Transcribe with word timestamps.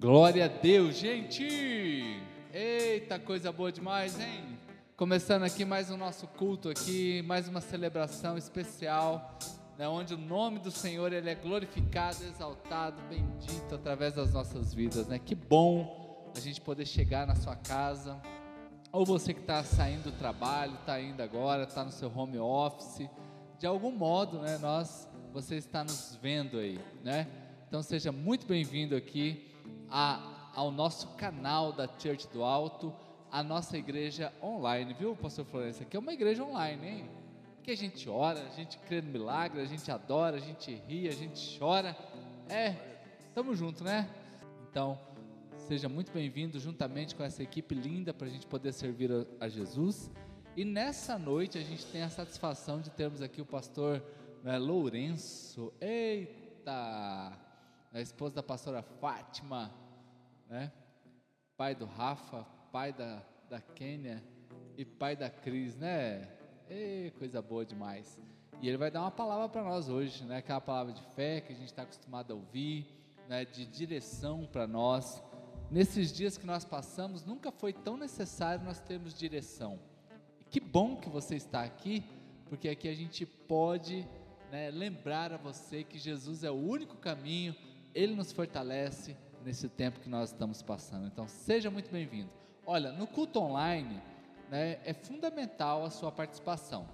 Glória 0.00 0.46
a 0.46 0.48
Deus, 0.48 0.96
gente! 0.96 1.46
Eita, 2.54 3.18
coisa 3.18 3.52
boa 3.52 3.70
demais, 3.70 4.18
hein? 4.18 4.58
Começando 4.96 5.42
aqui 5.42 5.62
mais 5.62 5.90
o 5.90 5.94
um 5.94 5.98
nosso 5.98 6.26
culto 6.26 6.70
aqui, 6.70 7.20
mais 7.20 7.46
uma 7.46 7.60
celebração 7.60 8.38
especial, 8.38 9.38
né, 9.76 9.86
onde 9.86 10.14
o 10.14 10.16
nome 10.16 10.58
do 10.58 10.70
Senhor 10.70 11.12
ele 11.12 11.28
é 11.28 11.34
glorificado, 11.34 12.24
exaltado, 12.24 12.96
bendito 13.10 13.74
através 13.74 14.14
das 14.14 14.32
nossas 14.32 14.72
vidas, 14.72 15.06
né? 15.06 15.18
Que 15.18 15.34
bom 15.34 16.32
a 16.34 16.40
gente 16.40 16.62
poder 16.62 16.86
chegar 16.86 17.26
na 17.26 17.36
sua 17.36 17.56
casa, 17.56 18.18
ou 18.90 19.04
você 19.04 19.34
que 19.34 19.40
está 19.40 19.62
saindo 19.62 20.04
do 20.04 20.12
trabalho, 20.12 20.76
está 20.80 20.98
indo 20.98 21.22
agora, 21.22 21.64
está 21.64 21.84
no 21.84 21.92
seu 21.92 22.10
home 22.10 22.38
office, 22.38 23.06
de 23.58 23.66
algum 23.66 23.92
modo, 23.92 24.38
né? 24.38 24.56
Nós, 24.56 25.06
você 25.30 25.56
está 25.56 25.84
nos 25.84 26.18
vendo 26.22 26.56
aí, 26.56 26.80
né? 27.04 27.26
Então 27.68 27.82
seja 27.82 28.10
muito 28.10 28.46
bem-vindo 28.46 28.96
aqui 28.96 29.49
a, 29.90 30.50
ao 30.54 30.70
nosso 30.70 31.08
canal 31.16 31.72
da 31.72 31.88
Church 31.98 32.28
do 32.28 32.44
Alto, 32.44 32.94
a 33.30 33.42
nossa 33.42 33.76
igreja 33.76 34.32
online, 34.42 34.94
viu, 34.94 35.16
Pastor 35.16 35.44
Florencio? 35.44 35.82
Aqui 35.82 35.96
é 35.96 36.00
uma 36.00 36.12
igreja 36.12 36.44
online, 36.44 36.86
hein? 36.86 37.10
Que 37.62 37.72
a 37.72 37.76
gente 37.76 38.08
ora, 38.08 38.40
a 38.40 38.50
gente 38.50 38.78
crê 38.78 39.02
no 39.02 39.10
milagre, 39.10 39.60
a 39.60 39.66
gente 39.66 39.90
adora, 39.90 40.36
a 40.36 40.40
gente 40.40 40.72
ri, 40.88 41.08
a 41.08 41.12
gente 41.12 41.58
chora. 41.58 41.96
É, 42.48 42.74
estamos 43.28 43.58
juntos, 43.58 43.82
né? 43.82 44.08
Então, 44.70 44.98
seja 45.56 45.88
muito 45.88 46.10
bem-vindo 46.12 46.58
juntamente 46.58 47.14
com 47.14 47.22
essa 47.22 47.42
equipe 47.42 47.74
linda 47.74 48.14
para 48.14 48.26
a 48.26 48.30
gente 48.30 48.46
poder 48.46 48.72
servir 48.72 49.10
a, 49.12 49.44
a, 49.44 49.48
Jesus. 49.48 50.10
E 50.56 50.64
nessa 50.64 51.18
noite 51.18 51.58
a 51.58 51.62
gente 51.62 51.86
tem 51.86 52.02
a 52.02 52.10
satisfação 52.10 52.80
de 52.80 52.90
termos 52.90 53.22
aqui 53.22 53.40
o 53.40 53.46
pastor 53.46 54.02
né, 54.42 54.58
Lourenço. 54.58 55.72
Eita! 55.80 57.32
A 57.92 58.00
esposa 58.00 58.36
da 58.36 58.42
pastora 58.42 58.82
Fátima 58.82 59.70
né? 60.50 60.72
Pai 61.56 61.76
do 61.76 61.86
Rafa, 61.86 62.44
pai 62.72 62.92
da, 62.92 63.22
da 63.48 63.60
Kênia 63.60 64.22
e 64.76 64.84
pai 64.84 65.14
da 65.14 65.30
Cris, 65.30 65.76
né? 65.76 66.28
Ei, 66.68 67.12
coisa 67.12 67.40
boa 67.40 67.64
demais. 67.64 68.18
E 68.60 68.68
ele 68.68 68.76
vai 68.76 68.90
dar 68.90 69.02
uma 69.02 69.10
palavra 69.10 69.48
para 69.48 69.62
nós 69.62 69.88
hoje, 69.88 70.24
né? 70.24 70.38
Aquela 70.38 70.60
palavra 70.60 70.92
de 70.92 71.02
fé 71.14 71.40
que 71.40 71.52
a 71.52 71.56
gente 71.56 71.68
está 71.68 71.82
acostumado 71.82 72.32
a 72.32 72.34
ouvir, 72.34 72.86
né? 73.28 73.44
De 73.44 73.64
direção 73.64 74.44
para 74.44 74.66
nós. 74.66 75.22
Nesses 75.70 76.12
dias 76.12 76.36
que 76.36 76.44
nós 76.44 76.64
passamos, 76.64 77.24
nunca 77.24 77.52
foi 77.52 77.72
tão 77.72 77.96
necessário 77.96 78.64
nós 78.64 78.80
termos 78.80 79.14
direção. 79.14 79.78
E 80.40 80.44
que 80.44 80.58
bom 80.58 80.96
que 80.96 81.08
você 81.08 81.36
está 81.36 81.62
aqui, 81.62 82.02
porque 82.48 82.68
aqui 82.68 82.88
a 82.88 82.94
gente 82.94 83.24
pode 83.24 84.04
né, 84.50 84.68
lembrar 84.72 85.32
a 85.32 85.36
você 85.36 85.84
que 85.84 85.96
Jesus 85.96 86.42
é 86.42 86.50
o 86.50 86.54
único 86.54 86.96
caminho, 86.96 87.54
Ele 87.94 88.16
nos 88.16 88.32
fortalece, 88.32 89.16
nesse 89.44 89.68
tempo 89.68 90.00
que 90.00 90.08
nós 90.08 90.30
estamos 90.30 90.62
passando. 90.62 91.06
Então, 91.06 91.26
seja 91.28 91.70
muito 91.70 91.90
bem-vindo. 91.90 92.30
Olha, 92.66 92.92
no 92.92 93.06
culto 93.06 93.40
online, 93.40 94.00
né, 94.50 94.78
é 94.84 94.92
fundamental 94.92 95.84
a 95.84 95.90
sua 95.90 96.12
participação. 96.12 96.88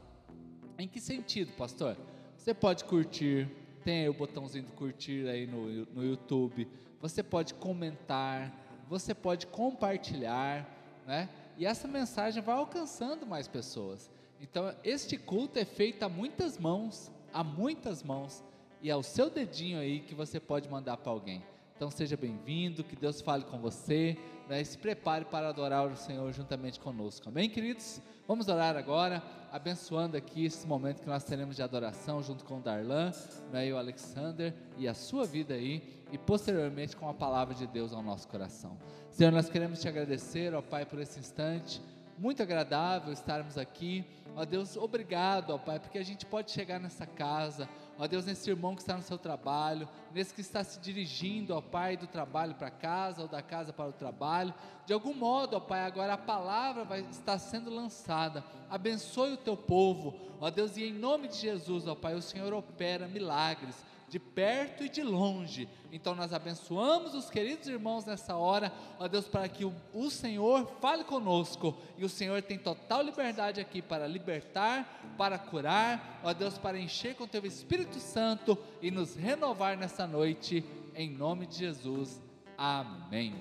Em 0.78 0.86
que 0.86 1.00
sentido, 1.00 1.52
pastor? 1.52 1.96
Você 2.36 2.54
pode 2.54 2.84
curtir, 2.84 3.50
tem 3.82 4.08
o 4.08 4.14
botãozinho 4.14 4.64
de 4.64 4.72
curtir 4.72 5.28
aí 5.28 5.46
no, 5.46 5.86
no 5.86 6.04
YouTube, 6.04 6.68
você 7.00 7.22
pode 7.22 7.54
comentar, 7.54 8.52
você 8.88 9.14
pode 9.14 9.46
compartilhar, 9.46 10.68
né? 11.06 11.28
E 11.56 11.64
essa 11.64 11.88
mensagem 11.88 12.42
vai 12.42 12.54
alcançando 12.54 13.26
mais 13.26 13.48
pessoas. 13.48 14.10
Então, 14.40 14.74
este 14.84 15.16
culto 15.16 15.58
é 15.58 15.64
feito 15.64 16.02
a 16.02 16.08
muitas 16.08 16.58
mãos, 16.58 17.10
a 17.32 17.42
muitas 17.42 18.02
mãos, 18.02 18.44
e 18.82 18.90
é 18.90 18.96
o 18.96 19.02
seu 19.02 19.30
dedinho 19.30 19.78
aí 19.78 20.00
que 20.00 20.14
você 20.14 20.38
pode 20.38 20.68
mandar 20.68 20.98
para 20.98 21.10
alguém. 21.10 21.42
Então 21.76 21.90
seja 21.90 22.16
bem-vindo, 22.16 22.82
que 22.82 22.96
Deus 22.96 23.20
fale 23.20 23.44
com 23.44 23.58
você, 23.58 24.16
né? 24.48 24.64
se 24.64 24.78
prepare 24.78 25.26
para 25.26 25.50
adorar 25.50 25.86
o 25.86 25.94
Senhor 25.94 26.32
juntamente 26.32 26.80
conosco. 26.80 27.28
Amém, 27.28 27.50
queridos? 27.50 28.00
Vamos 28.26 28.48
orar 28.48 28.78
agora, 28.78 29.22
abençoando 29.52 30.16
aqui 30.16 30.46
esse 30.46 30.66
momento 30.66 31.02
que 31.02 31.06
nós 31.06 31.22
teremos 31.24 31.54
de 31.54 31.62
adoração 31.62 32.22
junto 32.22 32.46
com 32.46 32.56
o 32.56 32.60
Darlan 32.62 33.12
né? 33.52 33.66
e 33.66 33.72
o 33.74 33.76
Alexander 33.76 34.54
e 34.78 34.88
a 34.88 34.94
sua 34.94 35.26
vida 35.26 35.52
aí, 35.52 35.82
e 36.10 36.16
posteriormente 36.16 36.96
com 36.96 37.10
a 37.10 37.14
palavra 37.14 37.54
de 37.54 37.66
Deus 37.66 37.92
ao 37.92 38.02
nosso 38.02 38.26
coração. 38.26 38.78
Senhor, 39.10 39.30
nós 39.30 39.50
queremos 39.50 39.78
te 39.78 39.86
agradecer, 39.86 40.54
ó 40.54 40.62
Pai, 40.62 40.86
por 40.86 40.98
esse 40.98 41.20
instante, 41.20 41.82
muito 42.18 42.42
agradável 42.42 43.12
estarmos 43.12 43.58
aqui. 43.58 44.04
Ó 44.34 44.44
Deus, 44.44 44.76
obrigado, 44.76 45.50
ó 45.50 45.58
Pai, 45.58 45.78
porque 45.78 45.98
a 45.98 46.04
gente 46.04 46.26
pode 46.26 46.50
chegar 46.50 46.78
nessa 46.78 47.06
casa 47.06 47.68
ó 47.98 48.06
Deus, 48.06 48.26
nesse 48.26 48.50
irmão 48.50 48.74
que 48.74 48.82
está 48.82 48.96
no 48.96 49.02
seu 49.02 49.18
trabalho, 49.18 49.88
nesse 50.12 50.34
que 50.34 50.40
está 50.40 50.62
se 50.62 50.78
dirigindo, 50.80 51.54
ó 51.54 51.60
Pai, 51.60 51.96
do 51.96 52.06
trabalho 52.06 52.54
para 52.54 52.70
casa 52.70 53.22
ou 53.22 53.28
da 53.28 53.42
casa 53.42 53.72
para 53.72 53.88
o 53.88 53.92
trabalho, 53.92 54.52
de 54.84 54.92
algum 54.92 55.14
modo, 55.14 55.56
ó 55.56 55.60
Pai, 55.60 55.84
agora 55.84 56.14
a 56.14 56.18
palavra 56.18 56.84
vai 56.84 57.00
estar 57.10 57.38
sendo 57.38 57.70
lançada, 57.70 58.44
abençoe 58.68 59.32
o 59.32 59.38
teu 59.38 59.56
povo, 59.56 60.14
ó 60.40 60.50
Deus, 60.50 60.76
e 60.76 60.84
em 60.84 60.92
nome 60.92 61.28
de 61.28 61.36
Jesus, 61.36 61.86
ó 61.86 61.94
Pai, 61.94 62.14
o 62.14 62.22
Senhor 62.22 62.52
opera 62.52 63.08
milagres, 63.08 63.84
de 64.08 64.18
perto 64.18 64.84
e 64.84 64.88
de 64.88 65.02
longe. 65.02 65.68
Então 65.92 66.14
nós 66.14 66.32
abençoamos 66.32 67.14
os 67.14 67.30
queridos 67.30 67.66
irmãos 67.68 68.04
nessa 68.04 68.36
hora, 68.36 68.72
ó 68.98 69.08
Deus, 69.08 69.26
para 69.26 69.48
que 69.48 69.64
o, 69.64 69.74
o, 69.92 70.10
Senhor 70.10 70.66
fale 70.80 71.04
conosco. 71.04 71.76
E 71.96 72.04
o 72.04 72.08
Senhor 72.08 72.40
tem 72.42 72.58
total 72.58 73.02
liberdade 73.02 73.60
aqui 73.60 73.82
para 73.82 74.06
libertar, 74.06 75.14
para 75.16 75.38
curar, 75.38 76.20
ó 76.22 76.32
Deus, 76.32 76.58
para 76.58 76.78
encher 76.78 77.14
com 77.14 77.26
teu 77.26 77.44
Espírito 77.44 77.98
Santo 77.98 78.56
e 78.80 78.90
nos 78.90 79.16
renovar 79.16 79.76
nessa 79.76 80.06
noite, 80.06 80.64
em 80.94 81.10
nome 81.10 81.46
de 81.46 81.58
Jesus. 81.58 82.20
Amém. 82.56 83.34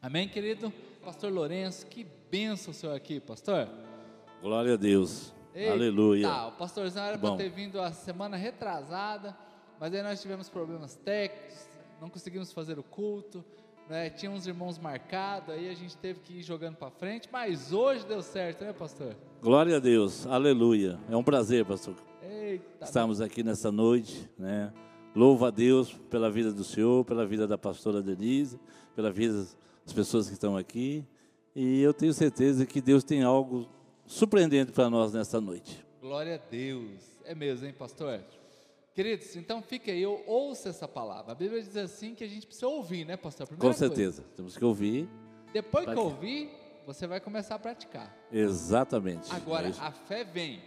Amém, 0.00 0.28
querido? 0.28 0.72
Pastor 1.04 1.32
Lourenço, 1.32 1.86
que 1.86 2.06
benção 2.30 2.70
o 2.70 2.74
senhor 2.74 2.94
aqui, 2.94 3.18
pastor. 3.18 3.68
Glória 4.40 4.74
a 4.74 4.76
Deus. 4.76 5.32
Eita, 5.54 5.72
Aleluia. 5.72 6.46
O 6.46 6.52
pastorzão 6.52 7.02
era 7.02 7.18
para 7.18 7.36
ter 7.36 7.48
vindo 7.48 7.80
a 7.80 7.90
semana 7.90 8.36
retrasada 8.36 9.36
mas 9.80 9.94
aí 9.94 10.02
nós 10.02 10.20
tivemos 10.20 10.48
problemas 10.48 10.96
técnicos, 10.96 11.68
não 12.00 12.08
conseguimos 12.10 12.52
fazer 12.52 12.78
o 12.78 12.82
culto, 12.82 13.44
né? 13.88 14.10
tinha 14.10 14.30
uns 14.30 14.46
irmãos 14.46 14.78
marcados, 14.78 15.50
aí 15.50 15.68
a 15.68 15.74
gente 15.74 15.96
teve 15.96 16.20
que 16.20 16.38
ir 16.38 16.42
jogando 16.42 16.76
para 16.76 16.90
frente, 16.90 17.28
mas 17.32 17.72
hoje 17.72 18.06
deu 18.06 18.22
certo, 18.22 18.64
né, 18.64 18.72
pastor? 18.72 19.16
Glória 19.40 19.76
a 19.76 19.80
Deus, 19.80 20.26
aleluia. 20.26 20.98
É 21.08 21.16
um 21.16 21.22
prazer, 21.22 21.64
pastor. 21.64 21.94
Eita, 22.22 22.84
Estamos 22.84 23.20
aqui 23.20 23.42
nessa 23.42 23.72
noite, 23.72 24.28
né? 24.38 24.72
Louva 25.14 25.48
a 25.48 25.50
Deus 25.50 25.92
pela 26.10 26.30
vida 26.30 26.52
do 26.52 26.62
Senhor, 26.62 27.04
pela 27.04 27.26
vida 27.26 27.46
da 27.46 27.56
pastora 27.56 28.02
Denise, 28.02 28.60
pela 28.94 29.10
vida 29.10 29.46
das 29.84 29.92
pessoas 29.94 30.26
que 30.26 30.34
estão 30.34 30.56
aqui. 30.56 31.04
E 31.54 31.80
eu 31.80 31.94
tenho 31.94 32.12
certeza 32.12 32.66
que 32.66 32.80
Deus 32.80 33.02
tem 33.02 33.22
algo 33.22 33.68
surpreendente 34.06 34.70
para 34.70 34.90
nós 34.90 35.12
nessa 35.12 35.40
noite. 35.40 35.84
Glória 36.00 36.34
a 36.34 36.50
Deus. 36.50 37.00
É 37.24 37.34
mesmo, 37.34 37.66
hein, 37.66 37.74
pastor? 37.76 38.20
Queridos, 38.98 39.36
então 39.36 39.62
fica 39.62 39.92
aí, 39.92 40.04
ouça 40.04 40.70
essa 40.70 40.88
palavra. 40.88 41.30
A 41.30 41.34
Bíblia 41.36 41.62
diz 41.62 41.76
assim 41.76 42.16
que 42.16 42.24
a 42.24 42.26
gente 42.26 42.44
precisa 42.44 42.66
ouvir, 42.66 43.04
né, 43.04 43.16
pastor? 43.16 43.46
Primeira 43.46 43.72
Com 43.72 43.78
certeza, 43.78 44.22
coisa. 44.22 44.36
temos 44.36 44.56
que 44.56 44.64
ouvir. 44.64 45.08
Depois 45.52 45.86
que 45.86 45.94
ouvir, 45.94 46.50
você 46.84 47.06
vai 47.06 47.20
começar 47.20 47.54
a 47.54 47.58
praticar. 47.60 48.12
Exatamente. 48.32 49.32
Agora, 49.32 49.68
é 49.68 49.72
a 49.78 49.92
fé 49.92 50.24
vem. 50.24 50.60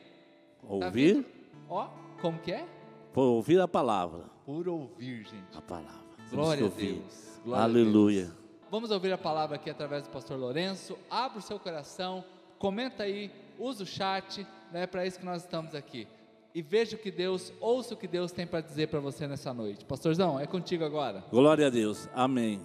Ouvir. 0.64 1.24
Tá 1.24 1.30
Ó, 1.68 1.90
como 2.22 2.40
que 2.40 2.54
é? 2.54 2.66
Por 3.12 3.24
ouvir 3.24 3.60
a 3.60 3.68
palavra. 3.68 4.24
Por 4.46 4.66
ouvir, 4.66 5.26
gente. 5.26 5.58
A 5.58 5.62
palavra. 5.62 6.00
Glória 6.32 6.68
a 6.68 6.70
Deus. 6.70 7.40
Glória 7.44 7.64
Aleluia. 7.66 8.22
A 8.22 8.28
Deus. 8.28 8.38
Vamos 8.72 8.92
ouvir 8.92 9.12
a 9.12 9.18
palavra 9.18 9.58
aqui 9.58 9.70
através 9.70 10.04
do 10.04 10.10
pastor 10.10 10.40
Lourenço. 10.40 10.98
Abra 11.10 11.40
o 11.40 11.42
seu 11.42 11.60
coração, 11.60 12.24
comenta 12.58 13.04
aí, 13.04 13.30
usa 13.60 13.84
o 13.84 13.86
chat, 13.86 14.48
né, 14.72 14.88
para 14.88 15.06
isso 15.06 15.20
que 15.20 15.26
nós 15.26 15.44
estamos 15.44 15.76
aqui 15.76 16.08
e 16.54 16.62
veja 16.62 16.96
o 16.96 17.00
que 17.00 17.12
Deus, 17.12 17.54
ouça 17.60 17.94
o 17.94 17.98
que 17.98 18.08
Deus 18.08 18.32
tem 18.32 18.46
para 18.46 18.62
dizer 18.62 18.88
para 18.88 19.00
você 19.00 19.26
nessa 19.26 19.54
noite. 19.54 19.86
Pastorzão, 19.86 20.40
é 20.40 20.46
contigo 20.46 20.84
agora. 20.84 21.24
Glória 21.32 21.68
a 21.68 21.70
Deus, 21.70 22.10
amém. 22.14 22.62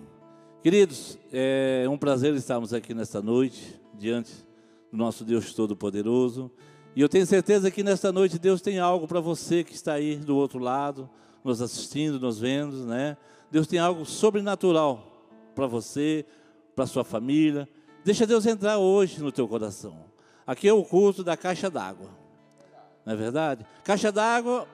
Queridos, 0.62 1.16
é 1.32 1.86
um 1.88 1.96
prazer 1.96 2.34
estarmos 2.34 2.74
aqui 2.74 2.92
nesta 2.92 3.22
noite, 3.22 3.80
diante 3.94 4.32
do 4.90 4.98
nosso 4.98 5.24
Deus 5.24 5.54
Todo-Poderoso. 5.54 6.50
E 6.96 7.00
eu 7.00 7.08
tenho 7.08 7.24
certeza 7.26 7.70
que 7.70 7.84
nesta 7.84 8.10
noite 8.10 8.38
Deus 8.38 8.60
tem 8.60 8.80
algo 8.80 9.06
para 9.06 9.20
você 9.20 9.62
que 9.62 9.74
está 9.74 9.92
aí 9.92 10.16
do 10.16 10.36
outro 10.36 10.58
lado, 10.58 11.08
nos 11.44 11.62
assistindo, 11.62 12.18
nos 12.18 12.40
vendo, 12.40 12.86
né? 12.86 13.16
Deus 13.50 13.68
tem 13.68 13.78
algo 13.78 14.04
sobrenatural 14.04 15.28
para 15.54 15.68
você, 15.68 16.26
para 16.74 16.86
sua 16.86 17.04
família. 17.04 17.68
Deixa 18.04 18.26
Deus 18.26 18.46
entrar 18.46 18.78
hoje 18.78 19.22
no 19.22 19.30
teu 19.30 19.46
coração. 19.46 20.06
Aqui 20.44 20.66
é 20.66 20.72
o 20.72 20.82
culto 20.82 21.22
da 21.22 21.36
caixa 21.36 21.70
d'água 21.70 22.25
não 23.06 23.12
é 23.12 23.16
verdade? 23.16 23.64
Caixa 23.84 24.10
d'água, 24.10 24.66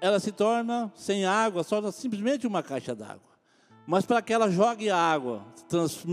ela 0.00 0.18
se 0.18 0.32
torna 0.32 0.92
sem 0.96 1.24
água, 1.24 1.62
só 1.62 1.88
simplesmente 1.92 2.48
uma 2.48 2.64
caixa 2.64 2.96
d'água. 2.96 3.32
Mas 3.86 4.04
para 4.04 4.20
que 4.20 4.32
ela 4.32 4.50
jogue 4.50 4.90
água, 4.90 5.46
trans, 5.68 6.04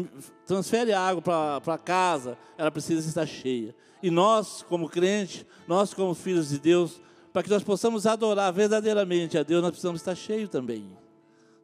transfere 0.45 0.93
água 0.93 1.59
para 1.59 1.77
casa, 1.79 2.37
ela 2.57 2.69
precisa 2.69 3.07
estar 3.07 3.25
cheia. 3.25 3.75
E 4.03 4.11
nós, 4.11 4.63
como 4.69 4.87
crentes, 4.87 5.45
nós 5.67 5.93
como 5.93 6.13
filhos 6.13 6.49
de 6.49 6.59
Deus, 6.59 7.01
para 7.33 7.41
que 7.41 7.49
nós 7.49 7.63
possamos 7.63 8.05
adorar 8.05 8.53
verdadeiramente 8.53 9.37
a 9.37 9.43
Deus, 9.43 9.61
nós 9.61 9.71
precisamos 9.71 10.01
estar 10.01 10.15
cheios 10.15 10.49
também. 10.49 10.95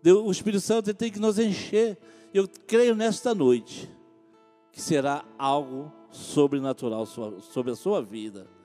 Deus, 0.02 0.26
o 0.26 0.32
Espírito 0.32 0.62
Santo 0.62 0.92
tem 0.94 1.12
que 1.12 1.20
nos 1.20 1.38
encher. 1.38 2.00
Eu 2.34 2.48
creio 2.66 2.96
nesta 2.96 3.36
noite 3.36 3.90
que 4.72 4.82
será 4.82 5.24
algo 5.38 5.92
sobrenatural 6.10 7.06
sobre 7.06 7.72
a 7.72 7.76
sua 7.76 8.02
vida. 8.02 8.57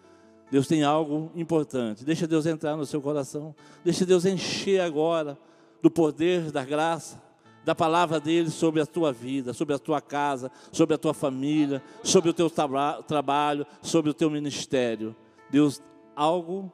Deus 0.52 0.66
tem 0.66 0.82
algo 0.82 1.32
importante. 1.34 2.04
Deixa 2.04 2.26
Deus 2.26 2.44
entrar 2.44 2.76
no 2.76 2.84
seu 2.84 3.00
coração. 3.00 3.56
Deixa 3.82 4.04
Deus 4.04 4.26
encher 4.26 4.82
agora 4.82 5.38
do 5.80 5.90
poder, 5.90 6.52
da 6.52 6.62
graça, 6.62 7.22
da 7.64 7.74
palavra 7.74 8.20
dele 8.20 8.50
sobre 8.50 8.78
a 8.78 8.84
tua 8.84 9.14
vida, 9.14 9.54
sobre 9.54 9.74
a 9.74 9.78
tua 9.78 9.98
casa, 9.98 10.52
sobre 10.70 10.94
a 10.94 10.98
tua 10.98 11.14
família, 11.14 11.82
sobre 12.04 12.28
o 12.28 12.34
teu 12.34 12.50
tra 12.50 13.02
trabalho, 13.02 13.66
sobre 13.80 14.10
o 14.10 14.14
teu 14.14 14.28
ministério. 14.28 15.16
Deus, 15.50 15.80
algo 16.14 16.70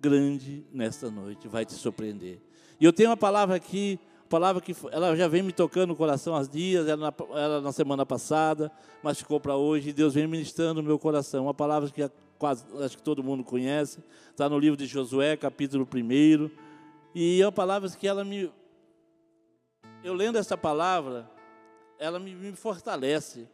grande 0.00 0.64
nesta 0.72 1.10
noite 1.10 1.46
vai 1.46 1.66
te 1.66 1.74
surpreender. 1.74 2.40
E 2.80 2.86
eu 2.86 2.92
tenho 2.92 3.10
uma 3.10 3.18
palavra 3.18 3.54
aqui, 3.54 4.00
palavra 4.30 4.62
que 4.62 4.74
ela 4.90 5.14
já 5.14 5.28
vem 5.28 5.42
me 5.42 5.52
tocando 5.52 5.88
no 5.88 5.96
coração 5.96 6.34
há 6.34 6.42
dias, 6.42 6.88
ela 6.88 7.10
na, 7.10 7.38
ela 7.38 7.60
na 7.60 7.70
semana 7.70 8.06
passada, 8.06 8.72
mas 9.02 9.18
ficou 9.18 9.38
para 9.38 9.56
hoje, 9.56 9.90
e 9.90 9.92
Deus 9.92 10.14
vem 10.14 10.26
ministrando 10.26 10.80
no 10.80 10.88
meu 10.88 10.98
coração. 10.98 11.44
Uma 11.44 11.52
palavra 11.52 11.90
que 11.90 12.02
quase, 12.44 12.66
acho 12.84 12.98
que 12.98 13.02
todo 13.02 13.24
mundo 13.24 13.42
conhece, 13.42 14.04
está 14.30 14.50
no 14.50 14.58
livro 14.58 14.76
de 14.76 14.84
Josué, 14.84 15.34
capítulo 15.34 15.88
1. 15.90 16.50
E 17.14 17.40
é 17.40 17.46
uma 17.46 17.50
palavra 17.50 17.88
que 17.88 18.06
ela 18.06 18.22
me 18.22 18.52
eu 20.02 20.12
lendo 20.12 20.36
essa 20.36 20.54
palavra, 20.54 21.30
ela 21.98 22.18
me, 22.18 22.34
me 22.34 22.54
fortalece, 22.54 23.48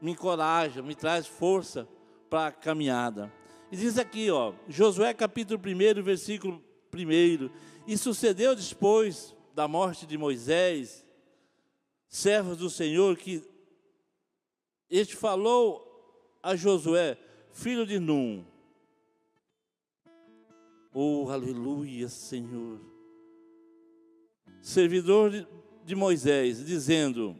me 0.00 0.12
encoraja, 0.12 0.80
me 0.80 0.94
traz 0.94 1.26
força 1.26 1.86
para 2.30 2.46
a 2.46 2.52
caminhada. 2.52 3.30
E 3.70 3.76
diz 3.76 3.98
aqui, 3.98 4.30
ó, 4.30 4.54
Josué 4.66 5.12
capítulo 5.12 5.60
1, 5.60 6.02
versículo 6.02 6.64
1. 6.94 7.50
E 7.86 7.98
sucedeu 7.98 8.56
depois 8.56 9.36
da 9.54 9.68
morte 9.68 10.06
de 10.06 10.16
Moisés, 10.16 11.04
servos 12.08 12.56
do 12.56 12.70
Senhor, 12.70 13.18
que 13.18 13.44
este 14.88 15.14
falou 15.14 15.84
a 16.42 16.56
Josué, 16.56 17.18
filho 17.54 17.86
de 17.86 17.98
Num. 17.98 18.44
Oh, 20.92 21.30
aleluia, 21.30 22.08
Senhor. 22.08 22.80
Servidor 24.60 25.46
de, 25.84 25.94
Moisés, 25.94 26.64
dizendo: 26.64 27.36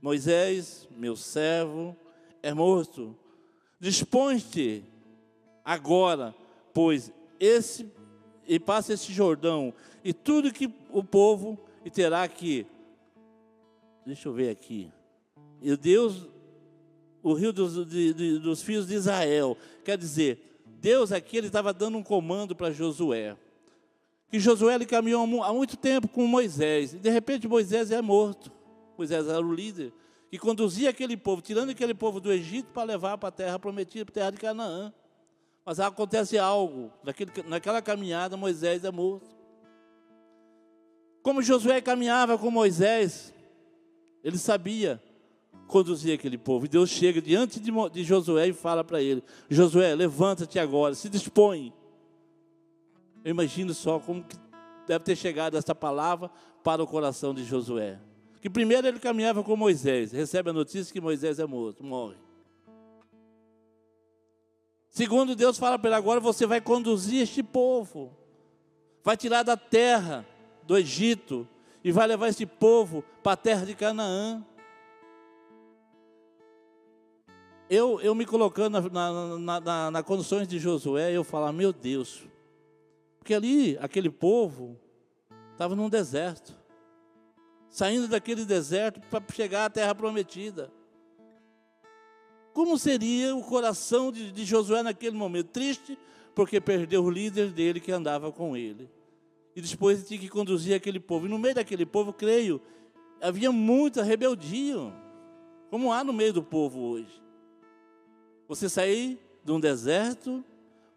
Moisés, 0.00 0.88
meu 0.96 1.16
servo, 1.16 1.96
é 2.42 2.54
morto. 2.54 3.16
Dispõe-te 3.78 4.84
agora, 5.64 6.34
pois 6.72 7.12
esse 7.38 7.90
e 8.46 8.58
passa 8.58 8.92
esse 8.92 9.12
Jordão 9.12 9.72
e 10.02 10.12
tudo 10.12 10.52
que 10.52 10.72
o 10.90 11.04
povo 11.04 11.58
e 11.84 11.90
terá 11.90 12.26
que 12.26 12.66
deixa 14.04 14.28
eu 14.28 14.32
ver 14.32 14.50
aqui. 14.50 14.90
E 15.62 15.76
Deus, 15.76 16.28
o 17.22 17.32
rio 17.32 17.52
dos, 17.52 17.86
de, 17.86 18.14
de, 18.14 18.38
dos 18.38 18.62
filhos 18.62 18.86
de 18.86 18.94
Israel, 18.94 19.56
quer 19.84 19.96
dizer, 19.98 20.62
Deus 20.80 21.12
aqui 21.12 21.36
ele 21.36 21.46
estava 21.48 21.72
dando 21.72 21.98
um 21.98 22.02
comando 22.02 22.54
para 22.54 22.70
Josué 22.70 23.36
que 24.30 24.38
Josué 24.38 24.76
ele 24.76 24.86
caminhou 24.86 25.42
há 25.42 25.52
muito 25.52 25.76
tempo 25.76 26.06
com 26.06 26.24
Moisés, 26.26 26.94
e 26.94 26.98
de 26.98 27.10
repente 27.10 27.48
Moisés 27.48 27.90
é 27.90 28.00
morto. 28.00 28.50
Moisés 28.96 29.26
era 29.26 29.40
o 29.40 29.52
líder 29.52 29.92
que 30.30 30.38
conduzia 30.38 30.90
aquele 30.90 31.16
povo, 31.16 31.42
tirando 31.42 31.70
aquele 31.70 31.92
povo 31.92 32.20
do 32.20 32.32
Egito 32.32 32.68
para 32.72 32.84
levar 32.84 33.18
para 33.18 33.30
a 33.30 33.32
terra 33.32 33.58
prometida, 33.58 34.04
para 34.04 34.12
a 34.12 34.14
terra 34.14 34.30
de 34.30 34.38
Canaã. 34.38 34.92
Mas 35.64 35.80
acontece 35.80 36.38
algo, 36.38 36.92
naquele, 37.02 37.32
naquela 37.48 37.82
caminhada 37.82 38.36
Moisés 38.36 38.84
é 38.84 38.90
morto. 38.92 39.28
Como 41.22 41.42
Josué 41.42 41.80
caminhava 41.80 42.38
com 42.38 42.50
Moisés, 42.50 43.34
ele 44.22 44.38
sabia 44.38 45.02
conduzir 45.70 46.14
aquele 46.14 46.36
povo. 46.36 46.66
E 46.66 46.68
Deus 46.68 46.90
chega 46.90 47.22
diante 47.22 47.58
de, 47.60 47.70
de 47.92 48.04
Josué 48.04 48.48
e 48.48 48.52
fala 48.52 48.84
para 48.84 49.00
ele: 49.00 49.22
Josué, 49.48 49.94
levanta-te 49.94 50.58
agora, 50.58 50.94
se 50.94 51.08
dispõe 51.08 51.72
eu 53.24 53.30
imagino 53.30 53.74
só 53.74 53.98
como 53.98 54.24
deve 54.86 55.04
ter 55.04 55.16
chegado 55.16 55.56
essa 55.56 55.74
palavra 55.74 56.30
para 56.64 56.82
o 56.82 56.86
coração 56.86 57.34
de 57.34 57.44
Josué. 57.44 57.98
Que 58.40 58.48
primeiro 58.48 58.86
ele 58.86 58.98
caminhava 58.98 59.44
com 59.44 59.54
Moisés, 59.54 60.12
recebe 60.12 60.50
a 60.50 60.52
notícia 60.52 60.92
que 60.92 61.00
Moisés 61.00 61.38
é 61.38 61.46
morto, 61.46 61.84
morre. 61.84 62.16
Segundo, 64.88 65.36
Deus 65.36 65.58
fala 65.58 65.78
para 65.78 65.90
ele 65.90 65.96
agora: 65.96 66.18
você 66.18 66.46
vai 66.46 66.60
conduzir 66.60 67.22
este 67.22 67.42
povo, 67.42 68.16
vai 69.04 69.16
tirar 69.16 69.42
da 69.42 69.56
terra 69.56 70.26
do 70.64 70.76
Egito 70.76 71.46
e 71.84 71.92
vai 71.92 72.06
levar 72.06 72.28
este 72.28 72.46
povo 72.46 73.04
para 73.22 73.32
a 73.32 73.36
terra 73.36 73.66
de 73.66 73.74
Canaã. 73.74 74.44
Eu, 77.70 78.00
eu 78.00 78.16
me 78.16 78.26
colocando 78.26 78.80
na, 78.80 79.38
na, 79.38 79.60
na, 79.60 79.90
na 79.92 80.02
condições 80.02 80.48
de 80.48 80.58
Josué, 80.58 81.12
eu 81.12 81.22
falo: 81.22 81.52
meu 81.52 81.72
Deus, 81.72 82.24
porque 83.20 83.32
ali, 83.32 83.78
aquele 83.80 84.10
povo 84.10 84.76
estava 85.52 85.76
num 85.76 85.88
deserto, 85.88 86.52
saindo 87.68 88.08
daquele 88.08 88.44
deserto 88.44 89.00
para 89.08 89.22
chegar 89.32 89.66
à 89.66 89.70
terra 89.70 89.94
prometida. 89.94 90.68
Como 92.52 92.76
seria 92.76 93.36
o 93.36 93.44
coração 93.44 94.10
de, 94.10 94.32
de 94.32 94.44
Josué 94.44 94.82
naquele 94.82 95.16
momento? 95.16 95.50
Triste, 95.50 95.96
porque 96.34 96.60
perdeu 96.60 97.04
o 97.04 97.10
líder 97.10 97.52
dele 97.52 97.78
que 97.78 97.92
andava 97.92 98.32
com 98.32 98.56
ele. 98.56 98.90
E 99.54 99.60
depois 99.60 99.98
ele 99.98 100.08
tinha 100.08 100.18
que 100.18 100.28
conduzir 100.28 100.74
aquele 100.74 100.98
povo. 100.98 101.26
E 101.26 101.28
no 101.28 101.38
meio 101.38 101.54
daquele 101.54 101.86
povo, 101.86 102.12
creio, 102.12 102.60
havia 103.22 103.52
muita 103.52 104.02
rebeldia, 104.02 104.92
como 105.70 105.92
há 105.92 106.02
no 106.02 106.12
meio 106.12 106.32
do 106.32 106.42
povo 106.42 106.80
hoje. 106.80 107.29
Você 108.50 108.68
sair 108.68 109.16
de 109.44 109.52
um 109.52 109.60
deserto 109.60 110.44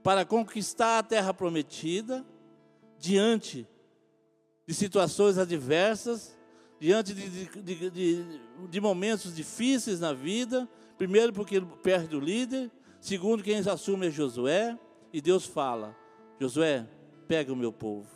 para 0.02 0.26
conquistar 0.26 0.98
a 0.98 1.04
terra 1.04 1.32
prometida, 1.32 2.26
diante 2.98 3.68
de 4.66 4.74
situações 4.74 5.38
adversas, 5.38 6.36
diante 6.80 7.14
de, 7.14 7.30
de, 7.46 7.90
de, 7.92 8.26
de, 8.72 8.82
momentos 8.82 9.36
difíceis 9.36 10.00
na 10.00 10.14
vida. 10.14 10.68
Primeiro, 10.98 11.32
porque 11.32 11.62
perde 11.84 12.16
o 12.16 12.20
líder. 12.20 12.72
Segundo, 13.00 13.44
quem 13.44 13.60
assume 13.60 14.08
é 14.08 14.10
Josué. 14.10 14.76
E 15.14 15.22
Deus 15.22 15.46
fala: 15.46 15.96
Josué, 16.40 16.88
pega 17.28 17.54
o 17.54 17.56
meu 17.56 17.72
povo. 17.72 18.10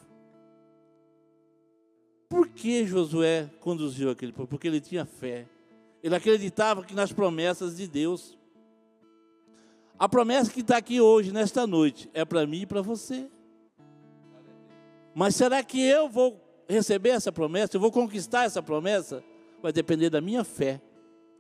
Por 2.28 2.48
que 2.48 2.88
Josué 2.88 3.52
conduziu 3.60 4.10
aquele 4.10 4.32
povo? 4.32 4.48
Porque 4.48 4.68
ele 4.68 4.82
tinha 4.82 5.06
fé. 5.06 5.46
Ele 6.02 6.16
acreditava 6.16 6.84
que 6.84 6.96
nas 6.96 7.12
promessas 7.12 7.78
de 7.78 7.88
Deus. 7.88 8.36
A 10.00 10.08
promessa 10.08 10.52
que 10.52 10.62
está 10.62 10.78
aqui 10.78 11.02
hoje, 11.02 11.32
nesta 11.32 11.66
noite, 11.66 12.10
é 12.14 12.24
para 12.24 12.46
mim 12.46 12.62
e 12.62 12.66
para 12.66 12.82
você. 12.82 13.28
Mas 15.16 15.36
será 15.36 15.64
que 15.64 15.82
eu 15.82 16.08
vou 16.08 16.40
receber 16.70 17.10
essa 17.10 17.32
promessa? 17.32 17.76
Eu 17.76 17.82
vou 17.82 17.92
conquistar 17.92 18.44
essa 18.44 18.62
promessa? 18.62 19.24
Vai 19.62 19.74
depender 19.74 20.12
da 20.12 20.22
minha 20.22 20.44
fé. 20.44 20.80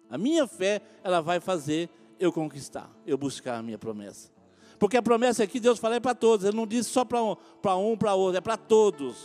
A 0.09 0.17
minha 0.17 0.47
fé, 0.47 0.81
ela 1.03 1.21
vai 1.21 1.39
fazer 1.39 1.87
eu 2.19 2.31
conquistar, 2.31 2.89
eu 3.05 3.17
buscar 3.17 3.57
a 3.57 3.61
minha 3.61 3.77
promessa. 3.77 4.31
Porque 4.79 4.97
a 4.97 5.03
promessa 5.03 5.43
aqui, 5.43 5.59
Deus 5.59 5.77
fala, 5.77 5.95
é 5.95 5.99
para 5.99 6.15
todos. 6.15 6.45
Ele 6.45 6.57
não 6.57 6.65
disse 6.65 6.89
só 6.89 7.05
para 7.05 7.21
um, 7.21 7.35
para 7.61 7.75
um, 7.75 7.95
para 7.95 8.15
outro, 8.15 8.37
é 8.37 8.41
para 8.41 8.57
todos. 8.57 9.17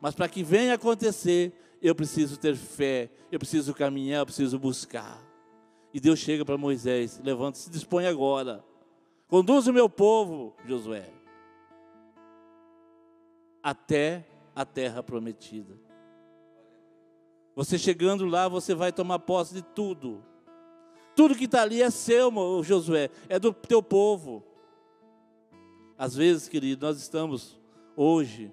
Mas 0.00 0.14
para 0.14 0.28
que 0.28 0.44
venha 0.44 0.74
acontecer, 0.74 1.52
eu 1.82 1.94
preciso 1.94 2.36
ter 2.36 2.54
fé, 2.54 3.10
eu 3.32 3.38
preciso 3.38 3.74
caminhar, 3.74 4.20
eu 4.20 4.26
preciso 4.26 4.58
buscar. 4.58 5.23
E 5.94 6.00
Deus 6.00 6.18
chega 6.18 6.44
para 6.44 6.58
Moisés: 6.58 7.20
levanta, 7.22 7.56
se 7.56 7.70
dispõe 7.70 8.06
agora. 8.06 8.64
Conduz 9.28 9.68
o 9.68 9.72
meu 9.72 9.88
povo, 9.88 10.54
Josué, 10.66 11.08
até 13.62 14.26
a 14.54 14.64
terra 14.64 15.02
prometida. 15.04 15.78
Você 17.54 17.78
chegando 17.78 18.26
lá, 18.26 18.48
você 18.48 18.74
vai 18.74 18.92
tomar 18.92 19.20
posse 19.20 19.54
de 19.54 19.62
tudo. 19.62 20.22
Tudo 21.14 21.36
que 21.36 21.44
está 21.44 21.62
ali 21.62 21.80
é 21.80 21.90
seu, 21.90 22.30
Josué, 22.64 23.08
é 23.28 23.38
do 23.38 23.52
teu 23.52 23.80
povo. 23.80 24.44
Às 25.96 26.16
vezes, 26.16 26.48
querido, 26.48 26.84
nós 26.84 26.98
estamos 26.98 27.60
hoje 27.96 28.52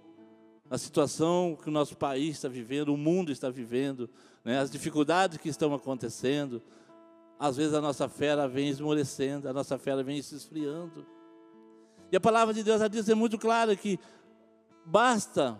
na 0.70 0.78
situação 0.78 1.58
que 1.60 1.70
o 1.70 1.72
nosso 1.72 1.98
país 1.98 2.36
está 2.36 2.48
vivendo, 2.48 2.94
o 2.94 2.98
mundo 2.98 3.32
está 3.32 3.50
vivendo, 3.50 4.08
né, 4.46 4.60
as 4.60 4.70
dificuldades 4.70 5.40
que 5.40 5.50
estão 5.50 5.74
acontecendo, 5.74 6.62
às 7.42 7.58
vezes 7.58 7.74
a 7.74 7.82
nossa 7.82 8.08
fé 8.08 8.36
vem 8.48 8.70
esmorecendo, 8.70 9.50
a 9.50 9.54
nossa 9.54 9.76
fé 9.76 10.04
vem 10.04 10.22
se 10.22 10.36
esfriando. 10.36 11.04
E 12.12 12.16
a 12.16 12.22
palavra 12.22 12.54
de 12.54 12.62
Deus 12.62 12.80
já 12.80 12.88
diz 12.88 13.10
é 13.10 13.16
muito 13.16 13.36
clara 13.40 13.76
que 13.76 14.00
basta 14.86 15.60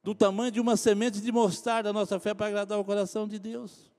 do 0.00 0.14
tamanho 0.14 0.52
de 0.52 0.60
uma 0.60 0.76
semente 0.76 1.20
de 1.20 1.32
mostarda 1.32 1.90
a 1.90 1.92
nossa 1.92 2.20
fé 2.20 2.32
para 2.32 2.46
agradar 2.46 2.78
o 2.78 2.84
coração 2.84 3.26
de 3.26 3.40
Deus. 3.40 3.90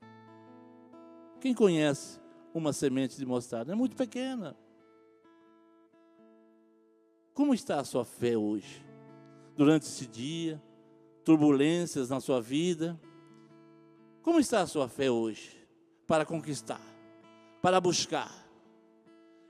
Quem 1.42 1.54
conhece 1.54 2.22
uma 2.54 2.72
semente 2.72 3.18
de 3.18 3.26
mostarda? 3.26 3.74
É 3.74 3.76
muito 3.76 3.98
pequena. 3.98 4.56
Como 7.34 7.54
está 7.54 7.82
a 7.82 7.84
sua 7.84 8.06
fé 8.06 8.38
hoje? 8.38 8.82
Durante 9.58 9.84
esse 9.84 10.08
dia, 10.08 10.64
turbulências 11.26 12.10
na 12.10 12.22
sua 12.22 12.40
vida, 12.40 12.98
Como 14.22 14.40
está 14.40 14.62
a 14.62 14.68
sua 14.68 14.88
fé 14.88 15.12
hoje 15.12 15.68
para 16.08 16.26
conquistar, 16.26 16.80
para 17.64 17.80
buscar? 17.80 18.30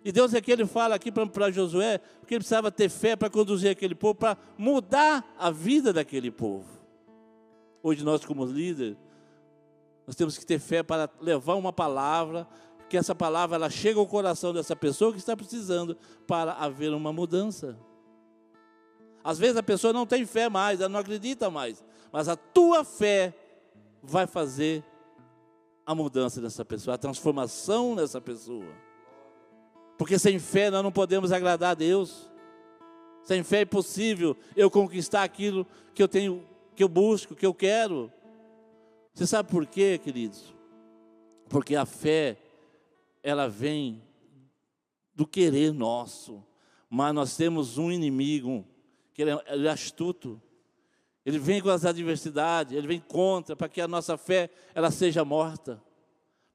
E 0.06 0.12
Deus 0.12 0.36
é 0.36 0.40
que 0.40 0.52
ele 0.52 0.68
fala 0.68 0.94
aqui 0.94 1.12
para 1.12 1.50
Josué, 1.50 1.98
porque 2.20 2.36
ele 2.36 2.42
precisava 2.42 2.72
ter 2.72 2.88
fé 2.88 3.16
para 3.16 3.28
conduzir 3.28 3.72
aquele 3.72 3.96
povo, 3.96 4.14
para 4.14 4.38
mudar 4.56 5.26
a 5.40 5.50
vida 5.50 5.92
daquele 5.92 6.30
povo. 6.30 6.68
Hoje 7.82 8.04
nós 8.04 8.24
como 8.24 8.46
líderes, 8.46 8.98
nós 10.06 10.16
temos 10.16 10.38
que 10.38 10.46
ter 10.46 10.60
fé 10.60 10.84
para 10.84 11.10
levar 11.20 11.56
uma 11.56 11.74
palavra, 11.74 12.48
que 12.88 12.96
essa 12.96 13.16
palavra 13.16 13.56
ela 13.56 13.70
chega 13.70 14.00
ao 14.00 14.06
coração 14.06 14.54
dessa 14.54 14.76
pessoa 14.76 15.12
que 15.12 15.18
está 15.18 15.36
precisando 15.36 15.98
para 16.28 16.52
haver 16.52 16.94
uma 16.94 17.12
mudança. 17.12 17.76
Às 19.24 19.40
vezes 19.40 19.58
a 19.58 19.64
pessoa 19.64 19.92
não 19.92 20.06
tem 20.06 20.24
fé 20.24 20.50
mais, 20.50 20.82
ela 20.82 20.90
não 20.90 21.00
acredita 21.00 21.50
mais, 21.50 21.84
mas 22.12 22.28
a 22.28 22.36
tua 22.36 22.84
fé 22.84 23.34
vai 24.04 24.28
fazer 24.28 24.84
a 25.86 25.94
mudança 25.94 26.42
dessa 26.42 26.64
pessoa, 26.64 26.96
a 26.96 26.98
transformação 26.98 27.96
dessa 27.96 28.22
pessoa. 28.22 28.74
Porque 29.98 30.18
sem 30.18 30.40
fé 30.40 30.70
nós 30.70 30.84
não 30.84 30.92
podemos 30.92 31.32
agradar 31.32 31.72
a 31.72 31.76
Deus. 31.76 32.32
Sem 33.24 33.44
fé 33.44 33.60
é 33.60 33.62
impossível 33.62 34.36
eu 34.56 34.70
conquistar 34.70 35.24
aquilo 35.24 35.66
que 35.94 36.02
eu 36.02 36.08
tenho, 36.08 36.46
que 36.76 36.84
eu 36.84 36.90
busco, 36.90 37.36
que 37.36 37.46
eu 37.46 37.54
quero. 37.54 38.12
Você 39.14 39.28
sabe 39.28 39.50
por 39.50 39.66
quê, 39.66 39.98
queridos? 39.98 40.54
Porque 41.48 41.76
a 41.76 41.86
fé 41.86 42.38
ela 43.22 43.48
vem 43.48 44.02
do 45.16 45.26
querer 45.26 45.74
nosso. 45.74 46.44
Mas 46.90 47.14
nós 47.14 47.36
temos 47.36 47.78
um 47.78 47.92
inimigo, 47.92 48.66
que 49.14 49.22
ele 49.22 49.32
é, 49.32 49.44
é 49.48 49.70
astuto. 49.70 50.42
Ele 51.26 51.40
vem 51.40 51.62
com 51.62 51.70
as 51.70 51.86
adversidades, 51.86 52.76
ele 52.76 52.88
vem 52.88 53.00
contra, 53.00 53.56
para 53.56 53.70
que 53.70 53.80
a 53.80 53.88
nossa 53.88 54.18
fé 54.18 54.50
ela 54.76 54.92
seja 54.92 55.24
morta. 55.24 55.82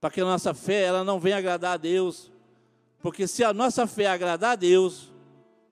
Para 0.00 0.10
que 0.10 0.20
a 0.20 0.24
nossa 0.24 0.52
fé 0.52 0.82
ela 0.82 1.02
não 1.02 1.18
venha 1.18 1.38
agradar 1.38 1.74
a 1.74 1.76
Deus. 1.76 2.30
Porque 3.00 3.26
se 3.26 3.42
a 3.42 3.52
nossa 3.52 3.86
fé 3.86 4.06
agradar 4.06 4.52
a 4.52 4.56
Deus, 4.56 5.12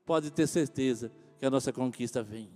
pode 0.04 0.30
ter 0.30 0.46
certeza 0.46 1.12
que 1.38 1.44
a 1.44 1.50
nossa 1.50 1.72
conquista 1.72 2.22
vem. 2.22 2.50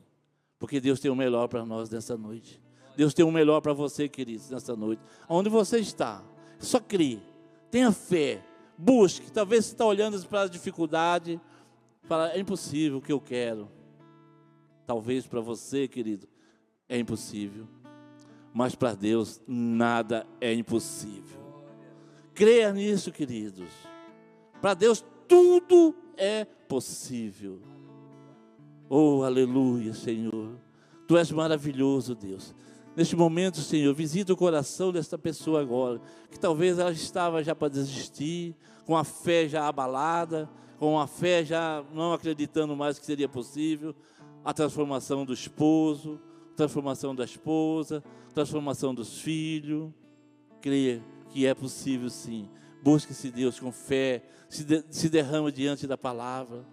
Porque 0.59 0.80
Deus 0.80 1.00
tem 1.00 1.11
o 1.11 1.16
melhor 1.16 1.49
para 1.49 1.64
nós 1.64 1.90
nessa 1.90 2.16
noite. 2.16 2.61
Deus 2.97 3.14
tem 3.14 3.25
o 3.25 3.30
melhor 3.30 3.61
para 3.61 3.73
você, 3.73 4.09
queridos, 4.09 4.50
nessa 4.50 4.75
noite. 4.75 5.02
Onde 5.28 5.49
você 5.49 5.78
está, 5.78 6.23
só 6.59 6.80
crie. 6.80 7.23
Tenha 7.70 7.92
fé, 7.92 8.42
busque. 8.76 9.30
Talvez 9.30 9.66
você 9.66 9.73
está 9.73 9.87
olhando 9.87 10.20
para 10.26 10.42
a 10.42 10.49
dificuldade, 10.49 11.40
fala, 12.04 12.32
é 12.32 12.38
impossível 12.38 12.99
o 12.99 13.02
que 13.02 13.12
eu 13.12 13.20
quero. 13.20 13.70
Talvez 14.90 15.25
para 15.25 15.40
você, 15.40 15.87
querido, 15.87 16.26
é 16.88 16.99
impossível. 16.99 17.64
Mas 18.52 18.75
para 18.75 18.92
Deus 18.92 19.40
nada 19.47 20.26
é 20.40 20.52
impossível. 20.52 21.38
Creia 22.35 22.73
nisso, 22.73 23.12
queridos. 23.12 23.70
Para 24.61 24.75
Deus 24.75 25.04
tudo 25.28 25.94
é 26.16 26.44
possível. 26.44 27.61
Oh, 28.88 29.23
aleluia, 29.23 29.94
Senhor. 29.94 30.59
Tu 31.06 31.16
és 31.16 31.30
maravilhoso, 31.30 32.16
Deus. 32.16 32.52
Neste 32.97 33.14
momento, 33.14 33.61
Senhor, 33.61 33.94
visita 33.94 34.32
o 34.32 34.37
coração 34.37 34.90
desta 34.90 35.16
pessoa 35.16 35.61
agora, 35.61 36.00
que 36.32 36.40
talvez 36.40 36.80
ela 36.80 36.90
estava 36.90 37.44
já 37.44 37.54
para 37.54 37.68
desistir, 37.68 38.56
com 38.85 38.97
a 38.97 39.04
fé 39.04 39.49
já 39.49 39.68
abalada, 39.68 40.50
com 40.80 40.99
a 40.99 41.06
fé 41.06 41.44
já 41.44 41.85
não 41.94 42.12
acreditando 42.12 42.75
mais 42.75 42.99
que 42.99 43.06
seria 43.06 43.28
possível, 43.28 43.94
a 44.44 44.52
transformação 44.52 45.25
do 45.25 45.32
esposo, 45.32 46.20
transformação 46.56 47.14
da 47.14 47.25
esposa, 47.25 48.02
transformação 48.35 48.94
dos 48.94 49.20
filhos. 49.20 49.92
Creia 50.61 51.02
que 51.30 51.47
é 51.47 51.54
possível 51.54 52.11
sim. 52.11 52.49
Busque-se 52.82 53.30
Deus 53.30 53.61
com 53.61 53.70
fé, 53.70 54.23
se, 54.49 54.64
de, 54.64 54.85
se 54.90 55.09
derrama 55.09 55.52
diante 55.52 55.87
da 55.87 55.97
palavra. 55.97 56.64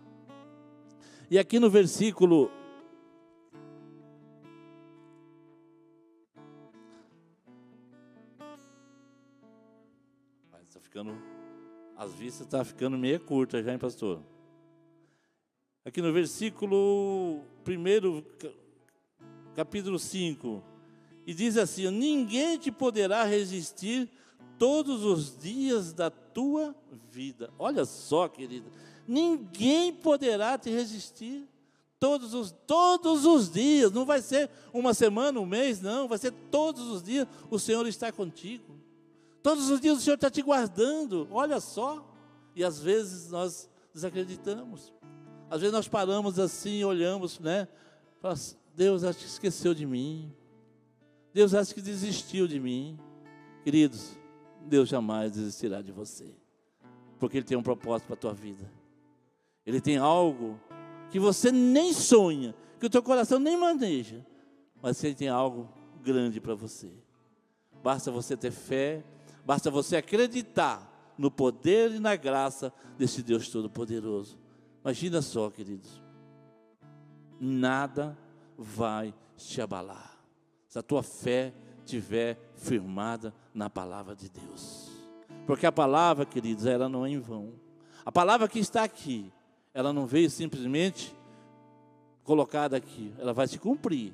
E 1.30 1.38
aqui 1.38 1.60
no 1.60 1.70
versículo 1.70 2.50
ficando, 10.98 11.16
as 11.96 12.14
vistas 12.14 12.46
estão 12.46 12.60
tá 12.60 12.66
ficando 12.66 12.98
meio 12.98 13.20
curtas 13.20 13.64
já, 13.64 13.72
hein, 13.72 13.78
pastor? 13.78 14.22
Aqui 15.88 16.01
no 16.01 16.12
versículo 16.12 17.46
1, 17.65 18.24
capítulo 19.56 19.98
5, 19.98 20.62
e 21.25 21.34
diz 21.34 21.56
assim: 21.56 21.89
Ninguém 21.89 22.58
te 22.58 22.70
poderá 22.70 23.24
resistir 23.24 24.12
todos 24.60 25.06
os 25.06 25.39
dias 25.39 25.94
da 25.94 26.10
tua 26.10 26.75
vida. 27.10 27.50
Olha 27.58 27.86
só, 27.86 28.27
querida, 28.27 28.70
ninguém 29.08 29.94
poderá 29.94 30.58
te 30.58 30.70
resistir 30.70 31.48
todos 31.98 32.34
os, 32.34 32.53
todos 32.67 33.24
os 33.24 33.50
dias, 33.50 33.89
não 33.89 34.06
vai 34.06 34.22
ser 34.22 34.50
uma 34.74 34.94
semana, 34.94 35.39
um 35.39 35.46
mês, 35.46 35.79
não, 35.79 36.06
vai 36.06 36.17
ser 36.17 36.34
todos 36.51 36.86
os 36.89 37.01
dias 37.01 37.25
o 37.50 37.58
Senhor 37.58 37.88
está 37.88 38.12
contigo. 38.12 38.75
Todos 39.41 39.70
os 39.70 39.79
dias 39.79 40.00
o 40.00 40.01
Senhor 40.01 40.15
está 40.15 40.29
te 40.29 40.41
guardando, 40.41 41.29
olha 41.32 41.62
só. 41.62 42.06
E 42.53 42.62
às 42.62 42.77
vezes 42.77 43.32
nós 43.32 43.70
desacreditamos. 43.94 44.91
Às 45.50 45.62
vezes 45.62 45.74
nós 45.74 45.88
paramos 45.88 46.39
assim, 46.39 46.84
olhamos, 46.84 47.39
né? 47.39 47.68
Deus 48.75 49.04
acho 49.04 49.20
que 49.20 49.25
esqueceu 49.25 49.74
de 49.74 49.86
mim. 49.86 50.34
Deus 51.34 51.54
acho 51.54 51.74
que 51.74 51.82
desistiu 51.82 52.48
de 52.48 52.60
mim. 52.60 53.00
Queridos, 53.63 54.18
Deus 54.66 54.89
jamais 54.89 55.32
desistirá 55.32 55.82
de 55.82 55.92
você. 55.92 56.36
Porque 57.20 57.38
Ele 57.38 57.46
tem 57.46 57.58
um 57.58 57.63
propósito 57.63 58.08
para 58.08 58.16
a 58.16 58.20
tua 58.20 58.34
vida. 58.34 58.72
Ele 59.66 59.82
tem 59.82 59.98
algo 59.98 60.60
que 61.10 61.20
você 61.20 61.51
nem 61.51 61.94
sonha, 61.94 62.54
que 62.80 62.86
o 62.86 62.89
teu 62.89 63.01
coração 63.01 63.39
nem 63.39 63.58
maneja. 63.58 64.25
Mas 64.82 65.04
Ele 65.04 65.16
tem 65.16 65.30
algo 65.30 65.70
grande 66.04 66.39
para 66.39 66.56
você. 66.56 66.92
Basta 67.82 68.12
você 68.12 68.36
ter 68.36 68.51
fé 68.51 69.04
Basta 69.48 69.72
você 69.72 69.96
acreditar 69.96 71.16
no 71.18 71.32
poder 71.32 71.92
e 71.92 72.00
na 72.00 72.18
graça 72.18 72.74
desse 72.98 73.24
Deus 73.24 73.48
Todo-Poderoso. 73.48 74.38
Imagina 74.88 75.22
só, 75.22 75.50
queridos. 75.50 76.01
Nada 77.41 78.17
vai 78.58 79.13
te 79.36 79.60
abalar. 79.60 80.17
Se 80.65 80.79
a 80.79 80.82
tua 80.82 81.03
fé 81.03 81.53
estiver 81.79 82.39
firmada 82.56 83.34
na 83.53 83.70
palavra 83.70 84.15
de 84.15 84.29
Deus. 84.29 84.89
Porque 85.46 85.65
a 85.65 85.74
palavra, 85.74 86.25
queridos, 86.25 86.65
ela 86.65 86.88
não 86.88 87.06
é 87.06 87.10
em 87.10 87.20
vão. 87.20 87.51
A 88.06 88.13
palavra 88.13 88.48
que 88.48 88.60
está 88.60 88.86
aqui, 88.86 89.29
ela 89.74 89.91
não 89.91 90.08
veio 90.08 90.29
simplesmente 90.29 91.13
colocada 92.24 92.77
aqui, 92.77 93.13
ela 93.17 93.34
vai 93.34 93.46
se 93.46 93.60
cumprir. 93.60 94.13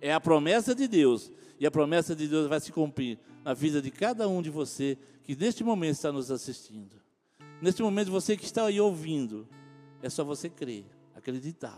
É 0.00 0.14
a 0.14 0.20
promessa 0.20 0.72
de 0.72 0.86
Deus, 0.86 1.32
e 1.58 1.66
a 1.66 1.70
promessa 1.70 2.14
de 2.14 2.28
Deus 2.28 2.46
vai 2.46 2.60
se 2.60 2.70
cumprir 2.70 3.18
na 3.44 3.54
vida 3.54 3.82
de 3.82 3.90
cada 3.90 4.28
um 4.28 4.40
de 4.40 4.50
você 4.50 4.96
que 5.24 5.34
neste 5.34 5.64
momento 5.64 5.94
está 5.94 6.12
nos 6.12 6.30
assistindo. 6.30 6.94
Neste 7.60 7.82
momento, 7.82 8.12
você 8.12 8.36
que 8.36 8.44
está 8.44 8.66
aí 8.66 8.80
ouvindo, 8.80 9.48
é 10.02 10.08
só 10.08 10.24
você 10.24 10.48
crer, 10.48 10.84
acreditar. 11.14 11.76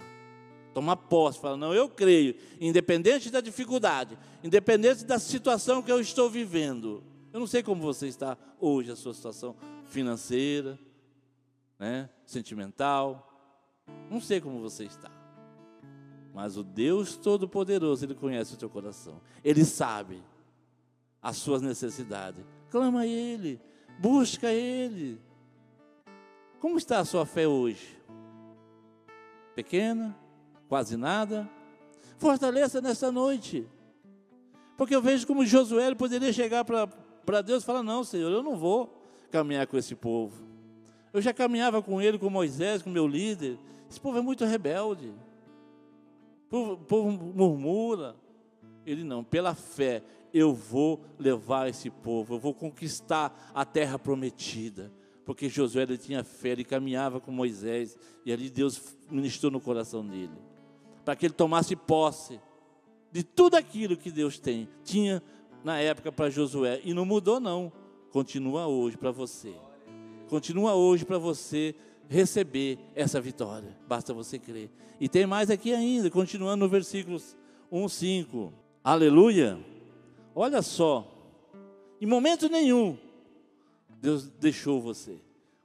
Tomar 0.74 0.96
posse, 0.96 1.40
falar, 1.40 1.56
não, 1.56 1.74
eu 1.74 1.88
creio, 1.88 2.36
independente 2.60 3.30
da 3.30 3.40
dificuldade, 3.40 4.18
independente 4.44 5.04
da 5.04 5.18
situação 5.18 5.82
que 5.82 5.90
eu 5.90 6.00
estou 6.00 6.28
vivendo. 6.30 7.02
Eu 7.32 7.40
não 7.40 7.46
sei 7.46 7.62
como 7.62 7.82
você 7.82 8.06
está 8.06 8.36
hoje, 8.60 8.90
a 8.90 8.96
sua 8.96 9.14
situação 9.14 9.56
financeira, 9.86 10.78
né, 11.78 12.08
sentimental. 12.26 13.24
Não 14.10 14.20
sei 14.20 14.40
como 14.40 14.60
você 14.60 14.84
está. 14.84 15.10
Mas 16.34 16.56
o 16.56 16.62
Deus 16.62 17.16
Todo-Poderoso, 17.16 18.04
Ele 18.04 18.14
conhece 18.14 18.54
o 18.54 18.56
teu 18.56 18.70
coração. 18.70 19.20
Ele 19.42 19.64
sabe 19.64 20.22
as 21.20 21.36
suas 21.38 21.60
necessidades. 21.62 22.44
Clama 22.70 23.00
a 23.00 23.06
Ele, 23.06 23.60
busca 23.98 24.52
Ele. 24.52 25.20
Como 26.60 26.76
está 26.76 27.00
a 27.00 27.04
sua 27.04 27.26
fé 27.26 27.48
hoje? 27.48 27.97
Pequena? 29.58 30.16
Quase 30.68 30.96
nada? 30.96 31.50
Fortaleça 32.16 32.80
nesta 32.80 33.10
noite. 33.10 33.66
Porque 34.76 34.94
eu 34.94 35.02
vejo 35.02 35.26
como 35.26 35.44
Josué 35.44 35.92
poderia 35.96 36.32
chegar 36.32 36.64
para 36.64 37.42
Deus 37.42 37.64
e 37.64 37.66
falar: 37.66 37.82
Não, 37.82 38.04
Senhor, 38.04 38.30
eu 38.30 38.40
não 38.40 38.56
vou 38.56 39.02
caminhar 39.32 39.66
com 39.66 39.76
esse 39.76 39.96
povo. 39.96 40.46
Eu 41.12 41.20
já 41.20 41.34
caminhava 41.34 41.82
com 41.82 42.00
ele, 42.00 42.20
com 42.20 42.30
Moisés, 42.30 42.82
com 42.82 42.88
meu 42.88 43.08
líder. 43.08 43.58
Esse 43.90 44.00
povo 44.00 44.16
é 44.18 44.20
muito 44.20 44.44
rebelde. 44.44 45.08
O 46.46 46.48
povo, 46.48 46.72
o 46.74 46.76
povo 46.76 47.10
murmura. 47.10 48.14
Ele 48.86 49.02
não, 49.02 49.24
pela 49.24 49.56
fé, 49.56 50.04
eu 50.32 50.54
vou 50.54 51.04
levar 51.18 51.68
esse 51.68 51.90
povo, 51.90 52.34
eu 52.34 52.38
vou 52.38 52.54
conquistar 52.54 53.50
a 53.52 53.64
terra 53.64 53.98
prometida. 53.98 54.92
Porque 55.24 55.48
Josué 55.48 55.82
ele 55.82 55.98
tinha 55.98 56.22
fé, 56.22 56.50
ele 56.50 56.64
caminhava 56.64 57.20
com 57.20 57.32
Moisés, 57.32 57.98
e 58.24 58.32
ali 58.32 58.48
Deus 58.48 58.96
ministrou 59.10 59.50
no 59.50 59.60
coração 59.60 60.06
dele, 60.06 60.32
para 61.04 61.16
que 61.16 61.26
ele 61.26 61.34
tomasse 61.34 61.74
posse 61.74 62.40
de 63.10 63.22
tudo 63.22 63.56
aquilo 63.56 63.96
que 63.96 64.10
Deus 64.10 64.38
tem, 64.38 64.68
tinha 64.84 65.22
na 65.64 65.78
época 65.78 66.12
para 66.12 66.30
Josué 66.30 66.80
e 66.84 66.92
não 66.92 67.04
mudou 67.04 67.40
não. 67.40 67.72
Continua 68.10 68.66
hoje 68.66 68.96
para 68.96 69.10
você. 69.10 69.54
Continua 70.28 70.74
hoje 70.74 71.04
para 71.04 71.18
você 71.18 71.74
receber 72.08 72.78
essa 72.94 73.20
vitória. 73.20 73.76
Basta 73.86 74.14
você 74.14 74.38
crer. 74.38 74.70
E 75.00 75.08
tem 75.08 75.26
mais 75.26 75.50
aqui 75.50 75.72
ainda, 75.72 76.10
continuando 76.10 76.64
no 76.64 76.70
versículos 76.70 77.36
1, 77.70 77.88
5. 77.88 78.52
Aleluia. 78.82 79.58
Olha 80.34 80.62
só. 80.62 81.06
Em 82.00 82.06
momento 82.06 82.48
nenhum, 82.48 82.96
Deus 84.00 84.28
deixou 84.28 84.80
você, 84.80 85.18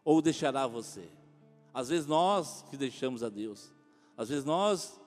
ou 0.04 0.22
deixará 0.22 0.66
você. 0.66 1.04
Às 1.74 1.90
vezes 1.90 2.06
nós 2.06 2.64
que 2.70 2.78
deixamos 2.78 3.24
a 3.24 3.30
Deus, 3.30 3.74
às 4.16 4.30
vezes 4.30 4.46
nós 4.46 5.00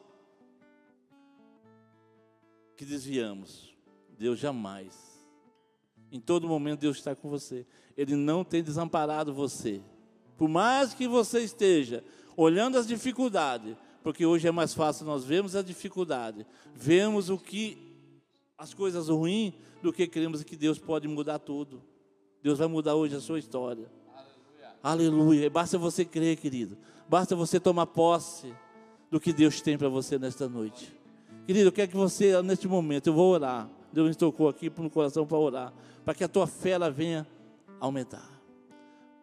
que 2.77 2.85
desviamos. 2.85 3.75
Deus 4.19 4.39
jamais. 4.39 4.95
Em 6.11 6.21
todo 6.21 6.49
momento 6.49 6.81
Deus 6.81 6.99
está 6.99 7.15
com 7.15 7.29
você. 7.29 7.67
Ele 7.97 8.15
não 8.15 8.45
tem 8.45 8.63
desamparado 8.63 9.33
você. 9.33 9.83
Por 10.37 10.49
mais 10.49 10.93
que 10.93 11.09
você 11.09 11.41
esteja 11.41 12.05
olhando 12.37 12.77
as 12.77 12.87
dificuldades, 12.87 13.77
porque 14.03 14.27
hoje 14.27 14.47
é 14.47 14.51
mais 14.51 14.75
fácil 14.75 15.07
nós 15.07 15.25
vemos 15.25 15.57
a 15.57 15.63
dificuldade, 15.63 16.47
vemos 16.75 17.31
o 17.31 17.39
que 17.39 17.79
as 18.57 18.73
coisas 18.75 19.09
ruins 19.09 19.55
do 19.83 19.93
que 19.93 20.07
queremos 20.07 20.43
que 20.43 20.57
Deus 20.57 20.79
pode 20.79 21.09
mudar 21.09 21.39
tudo. 21.39 21.83
Deus 22.43 22.59
vai 22.59 22.69
mudar 22.69 22.95
hoje 22.95 23.17
a 23.17 23.21
sua 23.21 23.39
história. 23.39 23.91
Aleluia. 24.87 25.51
Basta 25.51 25.77
você 25.77 26.05
crer, 26.05 26.37
querido. 26.37 26.79
Basta 27.09 27.35
você 27.35 27.59
tomar 27.59 27.87
posse 27.87 28.55
do 29.11 29.19
que 29.19 29.33
Deus 29.33 29.61
tem 29.61 29.77
para 29.77 29.89
você 29.89 30.17
nesta 30.17 30.49
noite. 30.49 30.97
Querido, 31.45 31.67
eu 31.67 31.73
quero 31.73 31.91
que 31.91 31.97
você, 31.97 32.41
neste 32.41 32.69
momento, 32.69 33.09
eu 33.09 33.13
vou 33.13 33.33
orar. 33.33 33.69
Deus 33.93 34.09
me 34.09 34.15
tocou 34.15 34.49
aqui 34.49 34.73
no 34.79 34.89
coração 34.89 35.27
para 35.27 35.39
orar, 35.39 35.73
para 36.05 36.15
que 36.15 36.23
a 36.23 36.29
tua 36.29 36.47
fé 36.47 36.71
ela 36.71 36.89
venha 36.89 37.27
aumentar. 37.81 38.31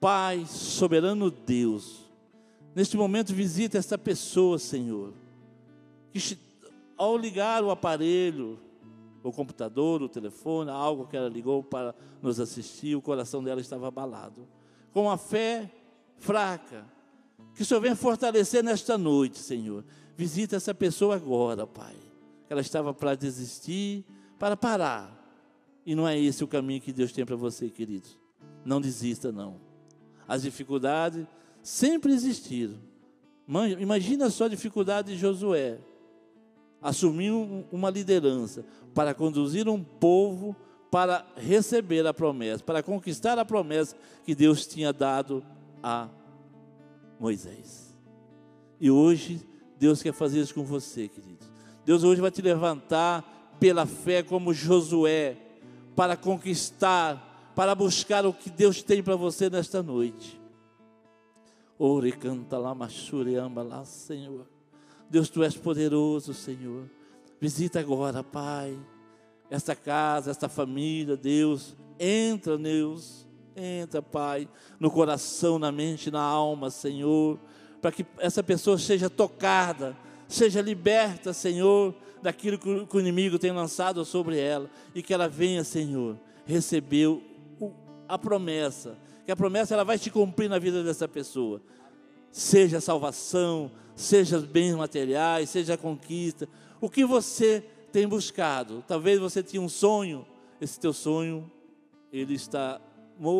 Pai, 0.01 0.45
soberano 0.45 1.31
Deus, 1.31 2.11
neste 2.75 2.97
momento 2.97 3.33
visita 3.33 3.77
esta 3.77 3.97
pessoa, 3.97 4.59
Senhor, 4.59 5.13
que 6.11 6.37
ao 6.97 7.17
ligar 7.17 7.63
o 7.63 7.71
aparelho, 7.71 8.59
o 9.23 9.31
computador, 9.31 10.01
o 10.01 10.09
telefone, 10.09 10.69
algo 10.69 11.07
que 11.07 11.15
ela 11.15 11.29
ligou 11.29 11.63
para 11.63 11.95
nos 12.21 12.37
assistir, 12.37 12.97
o 12.97 13.01
coração 13.01 13.41
dela 13.41 13.61
estava 13.61 13.87
abalado. 13.87 14.45
Com 14.93 15.09
a 15.09 15.17
fé 15.17 15.69
fraca, 16.17 16.85
que 17.53 17.61
o 17.61 17.65
Senhor 17.65 17.81
venha 17.81 17.95
fortalecer 17.95 18.63
nesta 18.63 18.97
noite, 18.97 19.39
Senhor. 19.39 19.83
Visita 20.15 20.55
essa 20.55 20.73
pessoa 20.73 21.15
agora, 21.15 21.67
Pai. 21.67 21.95
Ela 22.49 22.61
estava 22.61 22.93
para 22.93 23.15
desistir, 23.15 24.05
para 24.39 24.55
parar. 24.55 25.19
E 25.85 25.95
não 25.95 26.07
é 26.07 26.17
esse 26.17 26.43
o 26.43 26.47
caminho 26.47 26.81
que 26.81 26.93
Deus 26.93 27.11
tem 27.11 27.25
para 27.25 27.35
você, 27.35 27.69
queridos. 27.69 28.17
Não 28.63 28.79
desista, 28.79 29.31
não. 29.31 29.59
As 30.27 30.43
dificuldades 30.43 31.25
sempre 31.61 32.13
existiram. 32.13 32.77
Imagina 33.79 34.29
só 34.29 34.45
a 34.45 34.49
dificuldade 34.49 35.13
de 35.13 35.19
Josué. 35.19 35.79
Assumir 36.81 37.31
uma 37.71 37.89
liderança 37.89 38.65
para 38.93 39.13
conduzir 39.13 39.67
um 39.67 39.83
povo 39.83 40.55
para 40.93 41.25
receber 41.35 42.05
a 42.05 42.13
promessa, 42.13 42.63
para 42.63 42.83
conquistar 42.83 43.39
a 43.39 43.43
promessa 43.43 43.95
que 44.23 44.35
Deus 44.35 44.67
tinha 44.67 44.93
dado 44.93 45.43
a 45.81 46.07
Moisés. 47.19 47.97
E 48.79 48.91
hoje, 48.91 49.41
Deus 49.79 50.03
quer 50.03 50.13
fazer 50.13 50.39
isso 50.39 50.53
com 50.53 50.63
você, 50.63 51.07
querido. 51.07 51.47
Deus 51.83 52.03
hoje 52.03 52.21
vai 52.21 52.29
te 52.29 52.43
levantar 52.43 53.55
pela 53.59 53.87
fé 53.87 54.21
como 54.21 54.53
Josué, 54.53 55.35
para 55.95 56.15
conquistar 56.15 57.31
para 57.55 57.73
buscar 57.73 58.23
o 58.23 58.31
que 58.31 58.51
Deus 58.51 58.83
tem 58.83 59.01
para 59.01 59.15
você 59.15 59.49
nesta 59.49 59.81
noite. 59.81 60.39
Ore, 61.79 62.11
canta 62.11 62.59
lá, 62.59 62.75
machure, 62.75 63.35
amba 63.35 63.63
lá, 63.63 63.83
Senhor. 63.83 64.45
Deus, 65.09 65.27
tu 65.27 65.41
és 65.41 65.57
poderoso, 65.57 66.35
Senhor. 66.35 66.87
Visita 67.41 67.79
agora, 67.79 68.23
Pai, 68.23 68.77
esta 69.53 69.75
casa, 69.75 70.31
esta 70.31 70.49
família, 70.49 71.15
Deus. 71.15 71.75
Entra, 71.99 72.57
Deus. 72.57 73.23
Entra, 73.55 74.01
Pai, 74.01 74.49
no 74.79 74.89
coração, 74.89 75.59
na 75.59 75.71
mente, 75.71 76.09
na 76.09 76.21
alma, 76.23 76.71
Senhor. 76.71 77.39
Para 77.79 77.91
que 77.91 78.03
essa 78.17 78.41
pessoa 78.41 78.79
seja 78.79 79.11
tocada, 79.11 79.95
seja 80.27 80.59
liberta, 80.59 81.33
Senhor, 81.33 81.93
daquilo 82.19 82.57
que 82.57 82.97
o 82.97 82.99
inimigo 82.99 83.37
tem 83.37 83.51
lançado 83.51 84.03
sobre 84.03 84.39
ela. 84.39 84.67
E 84.95 85.03
que 85.03 85.13
ela 85.13 85.29
venha, 85.29 85.63
Senhor, 85.63 86.17
receber 86.47 87.21
a 88.09 88.17
promessa, 88.17 88.97
que 89.23 89.31
a 89.31 89.35
promessa 89.35 89.75
ela 89.75 89.83
vai 89.83 89.99
te 89.99 90.09
cumprir 90.09 90.49
na 90.49 90.57
vida 90.57 90.83
dessa 90.83 91.07
pessoa. 91.07 91.61
Seja 92.31 92.81
salvação, 92.81 93.69
seja 93.95 94.39
bens 94.39 94.73
materiais, 94.73 95.51
seja 95.51 95.77
conquista, 95.77 96.49
o 96.81 96.89
que 96.89 97.05
você 97.05 97.63
tem 97.93 98.05
buscado. 98.05 98.83
Talvez 98.85 99.19
você 99.19 99.41
tinha 99.41 99.61
um 99.61 99.69
sonho, 99.69 100.25
esse 100.59 100.77
teu 100.77 100.91
sonho 100.91 101.49
ele 102.11 102.33
está 102.33 102.81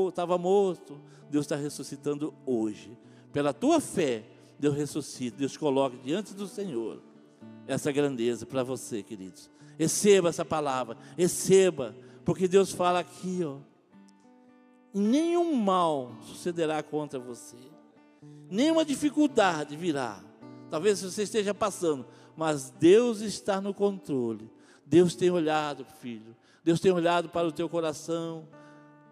estava 0.07 0.37
morto, 0.37 0.97
Deus 1.29 1.43
está 1.45 1.57
ressuscitando 1.57 2.33
hoje. 2.45 2.97
Pela 3.33 3.51
tua 3.51 3.81
fé, 3.81 4.23
Deus 4.57 4.75
ressuscita, 4.77 5.35
Deus 5.35 5.57
coloca 5.57 5.97
diante 5.97 6.33
do 6.33 6.47
Senhor 6.47 7.01
essa 7.67 7.91
grandeza 7.91 8.45
para 8.45 8.63
você, 8.63 9.03
queridos. 9.03 9.49
Receba 9.77 10.29
essa 10.29 10.45
palavra, 10.45 10.95
receba, 11.17 11.93
porque 12.23 12.47
Deus 12.47 12.71
fala 12.71 12.99
aqui, 12.99 13.43
ó 13.43 13.57
nenhum 14.93 15.55
mal 15.55 16.11
sucederá 16.21 16.83
contra 16.83 17.19
você, 17.19 17.57
nenhuma 18.49 18.85
dificuldade 18.85 19.75
virá. 19.75 20.23
Talvez 20.69 21.01
você 21.01 21.23
esteja 21.23 21.53
passando, 21.53 22.05
mas 22.35 22.69
Deus 22.69 23.21
está 23.21 23.61
no 23.61 23.73
controle. 23.73 24.49
Deus 24.85 25.15
tem 25.15 25.29
olhado, 25.29 25.85
filho. 25.85 26.35
Deus 26.63 26.79
tem 26.79 26.91
olhado 26.91 27.29
para 27.29 27.47
o 27.47 27.51
teu 27.51 27.67
coração. 27.67 28.47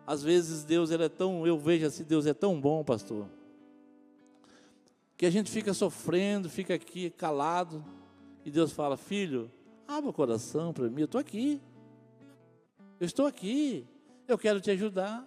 Às 0.06 0.24
vezes 0.24 0.64
Deus 0.64 0.92
ele 0.92 1.04
é 1.04 1.10
tão, 1.10 1.46
eu 1.46 1.58
vejo 1.58 1.86
assim, 1.86 2.04
Deus 2.04 2.26
é 2.26 2.34
tão 2.34 2.60
bom, 2.60 2.84
pastor, 2.84 3.28
que 5.16 5.26
a 5.26 5.30
gente 5.30 5.52
fica 5.52 5.74
sofrendo, 5.74 6.50
fica 6.50 6.74
aqui 6.74 7.10
calado, 7.12 7.84
e 8.44 8.50
Deus 8.50 8.72
fala: 8.72 8.98
Filho, 8.98 9.52
abra 9.88 10.10
o 10.10 10.14
coração 10.14 10.74
para 10.74 10.90
mim, 10.90 11.02
eu 11.02 11.06
estou 11.06 11.22
aqui, 11.22 11.62
eu 13.00 13.06
estou 13.06 13.26
aqui, 13.26 13.88
eu 14.28 14.38
quero 14.38 14.60
te 14.60 14.72
ajudar. 14.72 15.26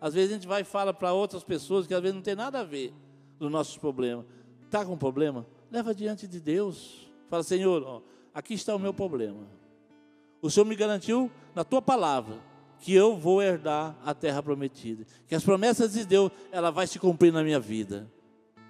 Às 0.00 0.14
vezes 0.14 0.32
a 0.32 0.34
gente 0.34 0.46
vai 0.46 0.62
e 0.62 0.64
fala 0.64 0.92
para 0.92 1.12
outras 1.12 1.42
pessoas 1.42 1.86
que 1.86 1.94
às 1.94 2.02
vezes 2.02 2.14
não 2.14 2.22
tem 2.22 2.34
nada 2.34 2.60
a 2.60 2.64
ver 2.64 2.92
dos 3.38 3.50
nossos 3.50 3.78
problemas. 3.78 4.26
Está 4.64 4.84
com 4.84 4.98
problema? 4.98 5.46
Leva 5.70 5.94
diante 5.94 6.26
de 6.26 6.40
Deus. 6.40 7.03
Fala, 7.34 7.42
Senhor, 7.42 7.82
ó, 7.82 8.00
aqui 8.32 8.54
está 8.54 8.76
o 8.76 8.78
meu 8.78 8.94
problema. 8.94 9.40
O 10.40 10.48
Senhor 10.48 10.64
me 10.64 10.76
garantiu 10.76 11.28
na 11.52 11.64
tua 11.64 11.82
palavra 11.82 12.38
que 12.78 12.94
eu 12.94 13.16
vou 13.16 13.42
herdar 13.42 13.98
a 14.04 14.14
terra 14.14 14.40
prometida. 14.40 15.04
Que 15.26 15.34
as 15.34 15.42
promessas 15.42 15.94
de 15.94 16.04
Deus, 16.04 16.30
ela 16.52 16.70
vai 16.70 16.86
se 16.86 16.96
cumprir 16.96 17.32
na 17.32 17.42
minha 17.42 17.58
vida. 17.58 18.08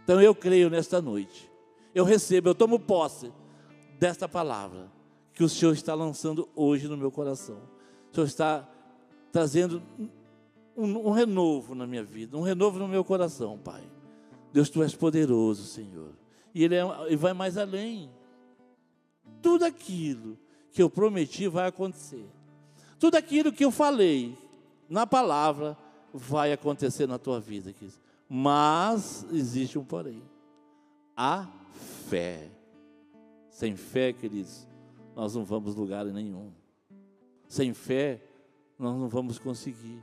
Então 0.03 0.19
eu 0.19 0.35
creio 0.35 0.71
nesta 0.71 1.03
noite. 1.03 1.51
Eu 1.95 2.07
recebo, 2.07 2.49
eu 2.49 2.55
tomo 2.55 2.79
posse 2.81 3.31
desta 3.99 4.27
palavra 4.27 4.91
que 5.35 5.45
o 5.45 5.49
Senhor 5.49 5.73
está 5.73 5.93
lançando 5.93 6.49
hoje 6.57 6.89
no 6.89 6.97
meu 6.97 7.11
coração. 7.11 7.59
O 8.11 8.15
Senhor 8.15 8.27
está 8.27 8.67
trazendo 9.31 9.83
um, 10.75 11.09
um 11.09 11.11
renovo 11.11 11.75
na 11.75 11.87
minha 11.87 12.03
vida, 12.03 12.35
um 12.35 12.43
renovo 12.43 12.79
no 12.79 12.89
meu 12.89 13.05
coração, 13.05 13.59
Pai. 13.59 13.85
Deus, 14.55 14.71
Tu 14.71 14.83
és 14.83 14.95
poderoso, 14.95 15.65
Senhor. 15.65 16.13
E 16.55 16.65
Ele, 16.65 16.77
é, 16.77 16.83
ele 17.09 17.17
vai 17.17 17.35
mais 17.35 17.59
além. 17.59 18.09
Tudo 19.45 19.67
aquilo 19.67 20.39
que 20.73 20.83
eu 20.83 20.89
prometi 20.89 21.47
vai 21.49 21.67
acontecer. 21.67 22.27
Tudo 22.99 23.17
aquilo 23.17 23.53
que 23.53 23.63
eu 23.63 23.71
falei 23.71 24.39
na 24.89 25.07
palavra 25.07 25.77
vai 26.15 26.51
acontecer 26.51 27.07
na 27.07 27.19
tua 27.19 27.39
vida, 27.41 27.71
querido. 27.71 27.99
Mas 28.27 29.27
existe 29.31 29.79
um 29.79 29.85
porém. 29.85 30.23
A 31.15 31.47
fé. 32.09 32.51
Sem 33.51 33.77
fé, 33.77 34.15
queridos, 34.15 34.67
nós 35.15 35.35
não 35.35 35.45
vamos 35.45 35.75
lugar 35.75 36.07
nenhum. 36.07 36.51
Sem 37.47 37.75
fé, 37.75 38.23
nós 38.79 38.97
não 38.97 39.09
vamos 39.11 39.39
conseguir 39.39 40.03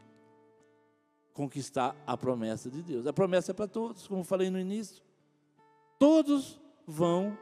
conquistar 1.34 1.95
a 2.06 2.15
promessa 2.15 2.69
de 2.69 2.84
Deus. 2.84 3.08
A 3.08 3.12
promessa 3.12 3.49
é 3.49 3.54
para 3.56 3.67
todos, 3.67 4.08
como 4.08 4.23
falei 4.23 4.51
no 4.51 4.60
início. 4.60 5.04
Todos 5.97 6.62
vão 6.86 7.36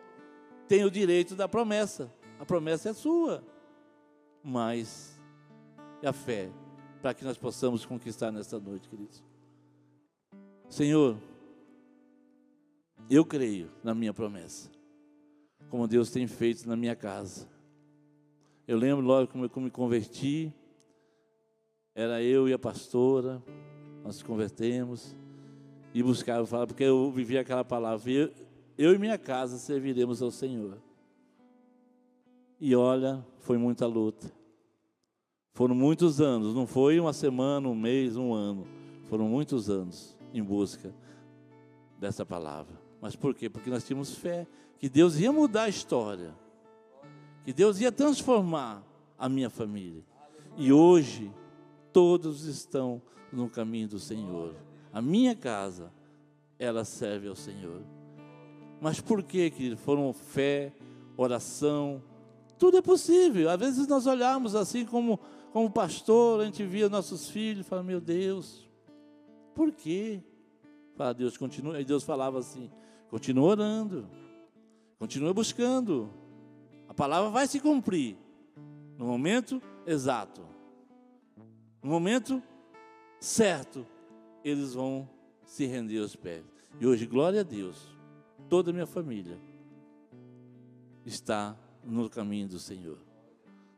ter 0.70 0.86
o 0.86 0.92
direito 0.92 1.36
da 1.36 1.48
promessa. 1.48 2.14
A 2.40 2.46
promessa 2.46 2.90
é 2.90 2.94
sua. 2.94 3.44
Mas 4.44 5.20
é 6.02 6.08
a 6.08 6.14
fé 6.14 6.50
para 7.02 7.14
que 7.14 7.26
nós 7.26 7.38
possamos 7.38 7.86
conquistar 7.86 8.32
nesta 8.32 8.60
noite, 8.60 8.88
queridos. 8.88 9.24
Senhor, 10.70 11.18
eu 13.10 13.26
creio 13.26 13.72
na 13.84 13.96
minha 13.96 14.14
promessa, 14.14 14.70
como 15.70 15.88
Deus 15.88 16.12
tem 16.12 16.28
feito 16.28 16.70
na 16.70 16.76
minha 16.76 16.96
casa. 16.96 17.50
Eu 18.68 18.78
lembro 18.78 19.04
logo 19.04 19.28
como 19.28 19.46
eu 19.46 19.62
me 19.62 19.72
converti, 19.72 20.54
Era 21.96 22.22
eu 22.22 22.48
e 22.48 22.54
a 22.54 22.60
pastora, 22.60 23.44
nós 24.04 24.18
nos 24.18 24.24
convertemos 24.24 25.16
e 25.94 26.04
buscava 26.04 26.46
falar, 26.46 26.68
porque 26.68 26.84
eu 26.84 27.12
vivia 27.12 27.42
aquela 27.42 27.66
palavra, 27.66 28.32
eu 28.80 28.96
e 28.96 28.98
minha 28.98 29.18
casa 29.18 29.58
serviremos 29.58 30.22
ao 30.22 30.32
Senhor. 30.32 30.78
E 32.62 32.74
olha, 32.74 33.26
foi 33.40 33.58
muita 33.58 33.86
luta. 33.86 34.32
Foram 35.54 35.76
muitos 35.76 36.22
anos, 36.22 36.56
não 36.56 36.66
foi 36.66 36.98
uma 36.98 37.12
semana, 37.12 37.68
um 37.68 37.76
mês, 37.76 38.16
um 38.16 38.34
ano. 38.34 38.66
Foram 39.10 39.28
muitos 39.28 39.70
anos 39.70 40.18
em 40.34 40.42
busca 40.42 40.96
dessa 42.00 42.26
palavra. 42.26 42.80
Mas 43.02 43.18
por 43.18 43.36
quê? 43.36 43.50
Porque 43.50 43.70
nós 43.70 43.84
tínhamos 43.86 44.16
fé 44.16 44.48
que 44.78 44.88
Deus 44.88 45.20
ia 45.20 45.34
mudar 45.34 45.64
a 45.64 45.70
história, 45.70 46.34
que 47.44 47.52
Deus 47.52 47.82
ia 47.82 47.92
transformar 47.92 48.82
a 49.18 49.28
minha 49.28 49.50
família. 49.50 50.06
E 50.56 50.72
hoje, 50.72 51.30
todos 51.92 52.46
estão 52.46 53.02
no 53.30 53.50
caminho 53.50 53.90
do 53.90 54.00
Senhor. 54.00 54.56
A 54.94 55.02
minha 55.02 55.36
casa, 55.36 55.92
ela 56.58 56.86
serve 56.86 57.28
ao 57.28 57.36
Senhor. 57.36 57.99
Mas 58.82 59.02
por 59.02 59.24
quê, 59.24 59.50
querido? 59.50 59.78
Foram 59.78 60.14
fé, 60.14 60.74
oração, 61.18 62.02
tudo 62.58 62.78
é 62.78 62.82
possível. 62.82 63.50
Às 63.50 63.60
vezes 63.60 63.88
nós 63.88 64.06
olhamos 64.06 64.54
assim 64.54 64.86
como, 64.86 65.20
como 65.52 65.72
pastor, 65.72 66.42
a 66.42 66.46
gente 66.46 66.64
via 66.66 66.90
nossos 66.90 67.30
filhos 67.30 67.66
e 67.66 67.70
fala, 67.70 67.82
meu 67.82 68.02
Deus, 68.02 68.70
por 69.56 69.72
quê? 69.72 70.22
Fala, 70.96 71.14
Deus 71.14 71.38
continua. 71.38 71.80
E 71.80 71.86
Deus 71.86 72.04
falava 72.04 72.40
assim, 72.40 72.70
continua 73.10 73.50
orando, 73.50 74.10
continua 74.98 75.34
buscando. 75.34 76.10
A 76.88 76.94
palavra 76.94 77.30
vai 77.30 77.48
se 77.48 77.60
cumprir 77.60 78.18
no 78.98 79.06
momento 79.06 79.62
exato. 79.86 80.42
No 81.82 81.90
momento 81.90 82.44
certo, 83.20 83.86
eles 84.44 84.74
vão 84.74 85.10
se 85.46 85.66
render 85.66 86.00
aos 86.00 86.16
pés. 86.16 86.44
E 86.80 86.86
hoje, 86.86 87.06
glória 87.06 87.40
a 87.40 87.44
Deus, 87.44 87.98
toda 88.50 88.72
a 88.72 88.74
minha 88.74 88.88
família 88.88 89.38
está 91.06 91.56
no 91.84 92.10
caminho 92.10 92.48
do 92.48 92.60
Senhor. 92.60 92.98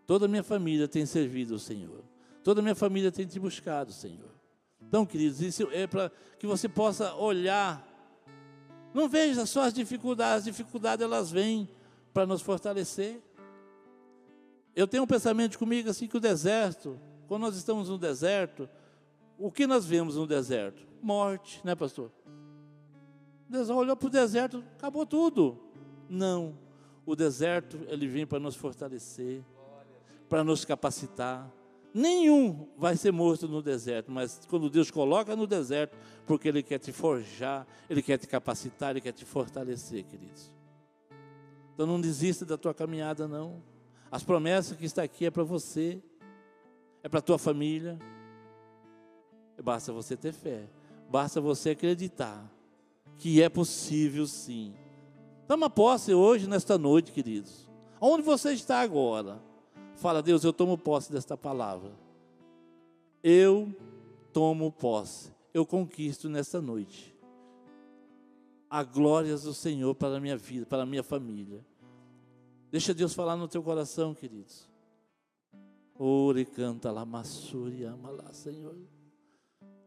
Toda 0.07 0.25
a 0.25 0.27
minha 0.27 0.43
família 0.43 0.87
tem 0.87 1.05
servido 1.05 1.53
ao 1.53 1.59
Senhor. 1.59 2.03
Toda 2.43 2.61
a 2.61 2.63
minha 2.63 2.75
família 2.75 3.11
tem 3.11 3.25
te 3.27 3.39
buscado, 3.39 3.91
Senhor. 3.91 4.31
Então, 4.81 5.05
queridos, 5.05 5.41
isso 5.41 5.69
é 5.71 5.85
para 5.85 6.11
que 6.39 6.47
você 6.47 6.67
possa 6.67 7.13
olhar. 7.15 7.87
Não 8.93 9.07
veja 9.07 9.45
só 9.45 9.63
as 9.63 9.73
dificuldades, 9.73 10.39
as 10.39 10.45
dificuldades 10.45 11.03
elas 11.03 11.31
vêm 11.31 11.69
para 12.13 12.25
nos 12.25 12.41
fortalecer. 12.41 13.21
Eu 14.75 14.87
tenho 14.87 15.03
um 15.03 15.07
pensamento 15.07 15.59
comigo 15.59 15.89
assim 15.89 16.07
que 16.07 16.17
o 16.17 16.19
deserto, 16.19 16.99
quando 17.27 17.43
nós 17.43 17.55
estamos 17.55 17.89
no 17.89 17.97
deserto, 17.97 18.67
o 19.37 19.51
que 19.51 19.67
nós 19.67 19.85
vemos 19.85 20.15
no 20.15 20.25
deserto? 20.25 20.81
Morte, 21.01 21.61
né, 21.63 21.75
pastor? 21.75 22.11
Deus 23.51 23.69
olhou 23.69 23.95
para 23.95 24.07
o 24.07 24.09
deserto, 24.09 24.63
acabou 24.77 25.05
tudo. 25.05 25.59
Não. 26.09 26.57
O 27.05 27.15
deserto, 27.15 27.79
ele 27.87 28.07
vem 28.07 28.25
para 28.25 28.39
nos 28.39 28.55
fortalecer, 28.55 29.43
para 30.29 30.43
nos 30.43 30.65
capacitar. 30.65 31.51
Nenhum 31.93 32.69
vai 32.77 32.95
ser 32.95 33.11
morto 33.11 33.47
no 33.47 33.61
deserto, 33.61 34.11
mas 34.11 34.41
quando 34.49 34.69
Deus 34.69 34.89
coloca 34.89 35.35
no 35.35 35.45
deserto, 35.45 35.97
porque 36.25 36.47
Ele 36.47 36.63
quer 36.63 36.79
te 36.79 36.93
forjar, 36.93 37.67
Ele 37.89 38.01
quer 38.01 38.17
te 38.17 38.27
capacitar, 38.27 38.91
Ele 38.91 39.01
quer 39.01 39.11
te 39.11 39.25
fortalecer, 39.25 40.05
queridos. 40.05 40.53
Então 41.73 41.85
não 41.85 41.99
desista 41.99 42.45
da 42.45 42.57
tua 42.57 42.73
caminhada, 42.73 43.27
não. 43.27 43.61
As 44.09 44.23
promessas 44.23 44.77
que 44.77 44.85
está 44.85 45.03
aqui 45.03 45.25
é 45.25 45.31
para 45.31 45.43
você, 45.43 46.01
é 47.03 47.09
para 47.09 47.19
a 47.19 47.21
tua 47.21 47.37
família, 47.37 47.99
Basta 49.61 49.93
você 49.93 50.17
ter 50.17 50.33
fé. 50.33 50.67
Basta 51.09 51.39
você 51.39 51.71
acreditar 51.71 52.49
que 53.21 53.39
é 53.39 53.47
possível 53.47 54.25
sim. 54.25 54.73
Toma 55.47 55.69
posse 55.69 56.11
hoje, 56.11 56.49
nesta 56.49 56.75
noite, 56.75 57.11
queridos. 57.11 57.69
Onde 58.01 58.23
você 58.23 58.51
está 58.51 58.81
agora? 58.81 59.39
Fala, 59.93 60.23
Deus, 60.23 60.43
eu 60.43 60.51
tomo 60.51 60.75
posse 60.75 61.11
desta 61.11 61.37
palavra. 61.37 61.91
Eu 63.23 63.71
tomo 64.33 64.71
posse. 64.71 65.31
Eu 65.53 65.67
conquisto 65.67 66.29
nesta 66.29 66.59
noite. 66.59 67.15
A 68.67 68.81
glórias 68.81 69.43
do 69.43 69.53
Senhor 69.53 69.93
para 69.93 70.17
a 70.17 70.19
minha 70.19 70.35
vida, 70.35 70.65
para 70.65 70.81
a 70.81 70.85
minha 70.87 71.03
família. 71.03 71.63
Deixa 72.71 72.91
Deus 72.91 73.13
falar 73.13 73.35
no 73.35 73.47
teu 73.47 73.61
coração, 73.61 74.15
queridos. 74.15 74.67
Ore, 75.93 76.43
canta 76.43 76.91
lá, 76.91 77.05
massuri, 77.05 77.83
ama 77.83 78.09
lá, 78.09 78.33
Senhor. 78.33 78.75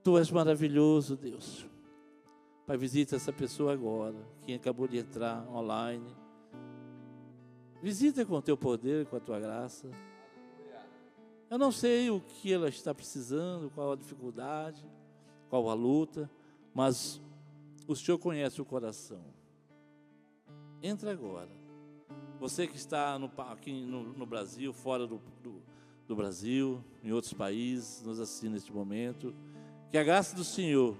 Tu 0.04 0.18
és 0.18 0.30
maravilhoso, 0.30 1.16
Deus. 1.16 1.73
Pai, 2.66 2.78
visita 2.78 3.14
essa 3.14 3.30
pessoa 3.30 3.74
agora, 3.74 4.16
quem 4.46 4.54
acabou 4.54 4.88
de 4.88 4.96
entrar 4.96 5.46
online. 5.50 6.16
Visita 7.82 8.24
com 8.24 8.36
o 8.36 8.40
teu 8.40 8.56
poder, 8.56 9.04
com 9.04 9.16
a 9.16 9.20
tua 9.20 9.38
graça. 9.38 9.90
Eu 11.50 11.58
não 11.58 11.70
sei 11.70 12.08
o 12.08 12.22
que 12.22 12.50
ela 12.50 12.70
está 12.70 12.94
precisando, 12.94 13.70
qual 13.74 13.92
a 13.92 13.96
dificuldade, 13.96 14.82
qual 15.50 15.68
a 15.68 15.74
luta, 15.74 16.30
mas 16.72 17.20
o 17.86 17.94
Senhor 17.94 18.16
conhece 18.16 18.62
o 18.62 18.64
coração. 18.64 19.22
Entra 20.82 21.12
agora. 21.12 21.50
Você 22.40 22.66
que 22.66 22.76
está 22.76 23.18
no, 23.18 23.30
aqui 23.36 23.72
no, 23.84 24.04
no 24.14 24.24
Brasil, 24.24 24.72
fora 24.72 25.06
do, 25.06 25.20
do, 25.42 25.62
do 26.08 26.16
Brasil, 26.16 26.82
em 27.02 27.12
outros 27.12 27.34
países, 27.34 28.02
nos 28.02 28.18
assiste 28.18 28.48
neste 28.48 28.72
momento. 28.72 29.34
Que 29.90 29.98
a 29.98 30.02
graça 30.02 30.34
do 30.34 30.42
Senhor 30.42 30.96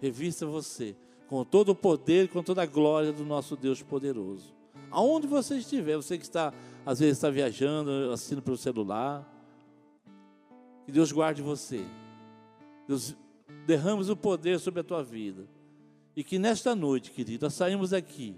revista 0.00 0.46
você 0.46 0.96
com 1.28 1.44
todo 1.44 1.70
o 1.70 1.74
poder 1.74 2.28
com 2.28 2.42
toda 2.42 2.62
a 2.62 2.66
glória 2.66 3.12
do 3.12 3.24
nosso 3.24 3.56
Deus 3.56 3.82
poderoso. 3.82 4.54
Aonde 4.90 5.26
você 5.26 5.58
estiver, 5.58 5.96
você 5.96 6.16
que 6.16 6.24
está, 6.24 6.52
às 6.84 6.98
vezes 6.98 7.18
está 7.18 7.30
viajando, 7.30 8.10
assistindo 8.12 8.42
pelo 8.42 8.56
celular, 8.56 9.26
que 10.86 10.92
Deus 10.92 11.12
guarde 11.12 11.42
você. 11.42 11.84
Deus 12.86 13.14
derrame 13.66 14.10
o 14.10 14.16
poder 14.16 14.58
sobre 14.58 14.80
a 14.80 14.84
tua 14.84 15.04
vida. 15.04 15.46
E 16.16 16.24
que 16.24 16.38
nesta 16.38 16.74
noite, 16.74 17.10
querido, 17.10 17.44
nós 17.46 17.54
saímos 17.54 17.92
aqui 17.92 18.34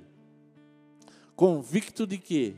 convicto 1.36 2.06
de 2.06 2.18
que 2.18 2.54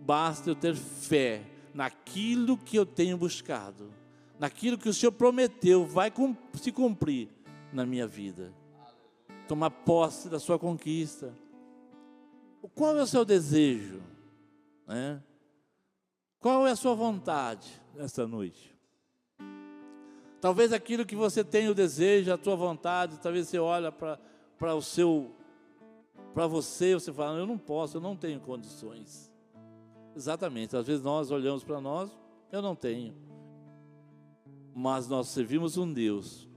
basta 0.00 0.50
eu 0.50 0.54
ter 0.54 0.74
fé 0.74 1.42
naquilo 1.72 2.56
que 2.56 2.76
eu 2.76 2.84
tenho 2.84 3.16
buscado 3.16 4.00
naquilo 4.40 4.78
que 4.78 4.88
o 4.88 4.94
Senhor 4.94 5.12
prometeu 5.12 5.84
vai 5.84 6.10
se 6.54 6.72
cumprir 6.72 7.28
na 7.70 7.84
minha 7.84 8.06
vida. 8.06 8.50
Tomar 9.50 9.70
posse 9.70 10.28
da 10.28 10.38
sua 10.38 10.60
conquista. 10.60 11.34
Qual 12.72 12.96
é 12.96 13.02
o 13.02 13.06
seu 13.06 13.24
desejo? 13.24 14.00
Né? 14.86 15.20
Qual 16.38 16.68
é 16.68 16.70
a 16.70 16.76
sua 16.76 16.94
vontade 16.94 17.68
nesta 17.92 18.28
noite? 18.28 18.72
Talvez 20.40 20.72
aquilo 20.72 21.04
que 21.04 21.16
você 21.16 21.42
tem 21.42 21.68
o 21.68 21.74
desejo, 21.74 22.32
a 22.32 22.38
tua 22.38 22.54
vontade, 22.54 23.18
talvez 23.18 23.48
você 23.48 23.58
olha 23.58 23.90
para 23.90 24.20
o 24.76 24.80
seu, 24.80 25.32
para 26.32 26.46
você, 26.46 26.94
você 26.94 27.12
fala, 27.12 27.36
eu 27.36 27.46
não 27.46 27.58
posso, 27.58 27.96
eu 27.96 28.00
não 28.00 28.14
tenho 28.14 28.38
condições. 28.38 29.32
Exatamente, 30.14 30.76
às 30.76 30.86
vezes 30.86 31.02
nós 31.02 31.32
olhamos 31.32 31.64
para 31.64 31.80
nós, 31.80 32.08
eu 32.52 32.62
não 32.62 32.76
tenho. 32.76 33.16
Mas 34.72 35.08
nós 35.08 35.26
servimos 35.26 35.76
um 35.76 35.92
Deus 35.92 36.48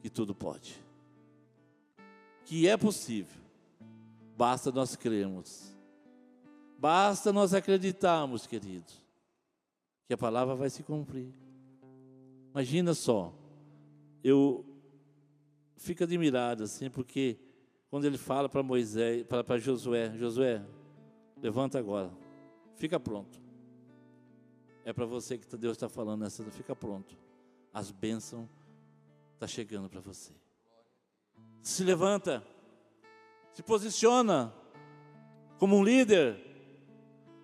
que 0.00 0.08
tudo 0.08 0.34
pode. 0.34 0.87
Que 2.48 2.66
é 2.66 2.78
possível. 2.78 3.42
Basta 4.34 4.72
nós 4.72 4.96
crermos. 4.96 5.70
Basta 6.78 7.30
nós 7.30 7.52
acreditarmos, 7.52 8.46
queridos, 8.46 9.04
que 10.06 10.14
a 10.14 10.16
palavra 10.16 10.54
vai 10.54 10.70
se 10.70 10.82
cumprir. 10.82 11.30
Imagina 12.50 12.94
só, 12.94 13.34
eu 14.24 14.64
fico 15.76 16.04
admirado 16.04 16.64
assim, 16.64 16.88
porque 16.88 17.36
quando 17.90 18.06
ele 18.06 18.16
fala 18.16 18.48
para 18.48 18.62
Moisés, 18.62 19.26
para 19.26 19.58
Josué, 19.58 20.16
Josué, 20.16 20.64
levanta 21.42 21.78
agora, 21.78 22.10
fica 22.76 22.98
pronto. 22.98 23.38
É 24.86 24.92
para 24.94 25.04
você 25.04 25.36
que 25.36 25.54
Deus 25.54 25.76
está 25.76 25.90
falando 25.90 26.22
nessa, 26.22 26.42
fica 26.44 26.74
pronto. 26.74 27.14
As 27.74 27.90
bênçãos 27.90 28.44
estão 28.44 29.38
tá 29.38 29.46
chegando 29.46 29.90
para 29.90 30.00
você. 30.00 30.32
Se 31.62 31.84
levanta, 31.84 32.42
se 33.52 33.62
posiciona 33.62 34.52
como 35.58 35.76
um 35.76 35.84
líder. 35.84 36.44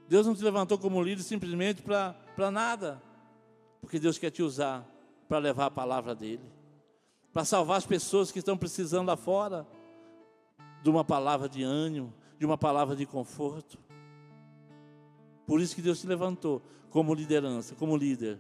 Deus 0.09 0.27
não 0.27 0.35
te 0.35 0.43
levantou 0.43 0.79
como 0.79 1.03
líder 1.03 1.23
simplesmente 1.23 1.83
para 1.83 2.51
nada, 2.51 3.03
porque 3.81 3.99
Deus 3.99 4.19
quer 4.19 4.31
te 4.31 4.43
usar 4.43 4.87
para 5.29 5.39
levar 5.39 5.67
a 5.67 5.71
palavra 5.71 6.15
dele, 6.15 6.45
para 7.33 7.45
salvar 7.45 7.79
as 7.79 7.87
pessoas 7.87 8.31
que 8.31 8.39
estão 8.39 8.57
precisando 8.57 9.09
lá 9.09 9.17
fora 9.17 9.67
de 10.83 10.91
uma 10.91 11.05
palavra 11.05 11.49
de 11.49 11.63
ânimo, 11.63 12.13
de 12.39 12.45
uma 12.45 12.59
palavra 12.59 12.95
de 12.95 13.07
conforto. 13.07 13.79
Por 15.47 15.61
isso 15.61 15.75
que 15.75 15.83
Deus 15.83 16.01
te 16.01 16.07
levantou 16.07 16.63
como 16.91 17.15
liderança, 17.15 17.75
como 17.75 17.97
líder. 17.97 18.39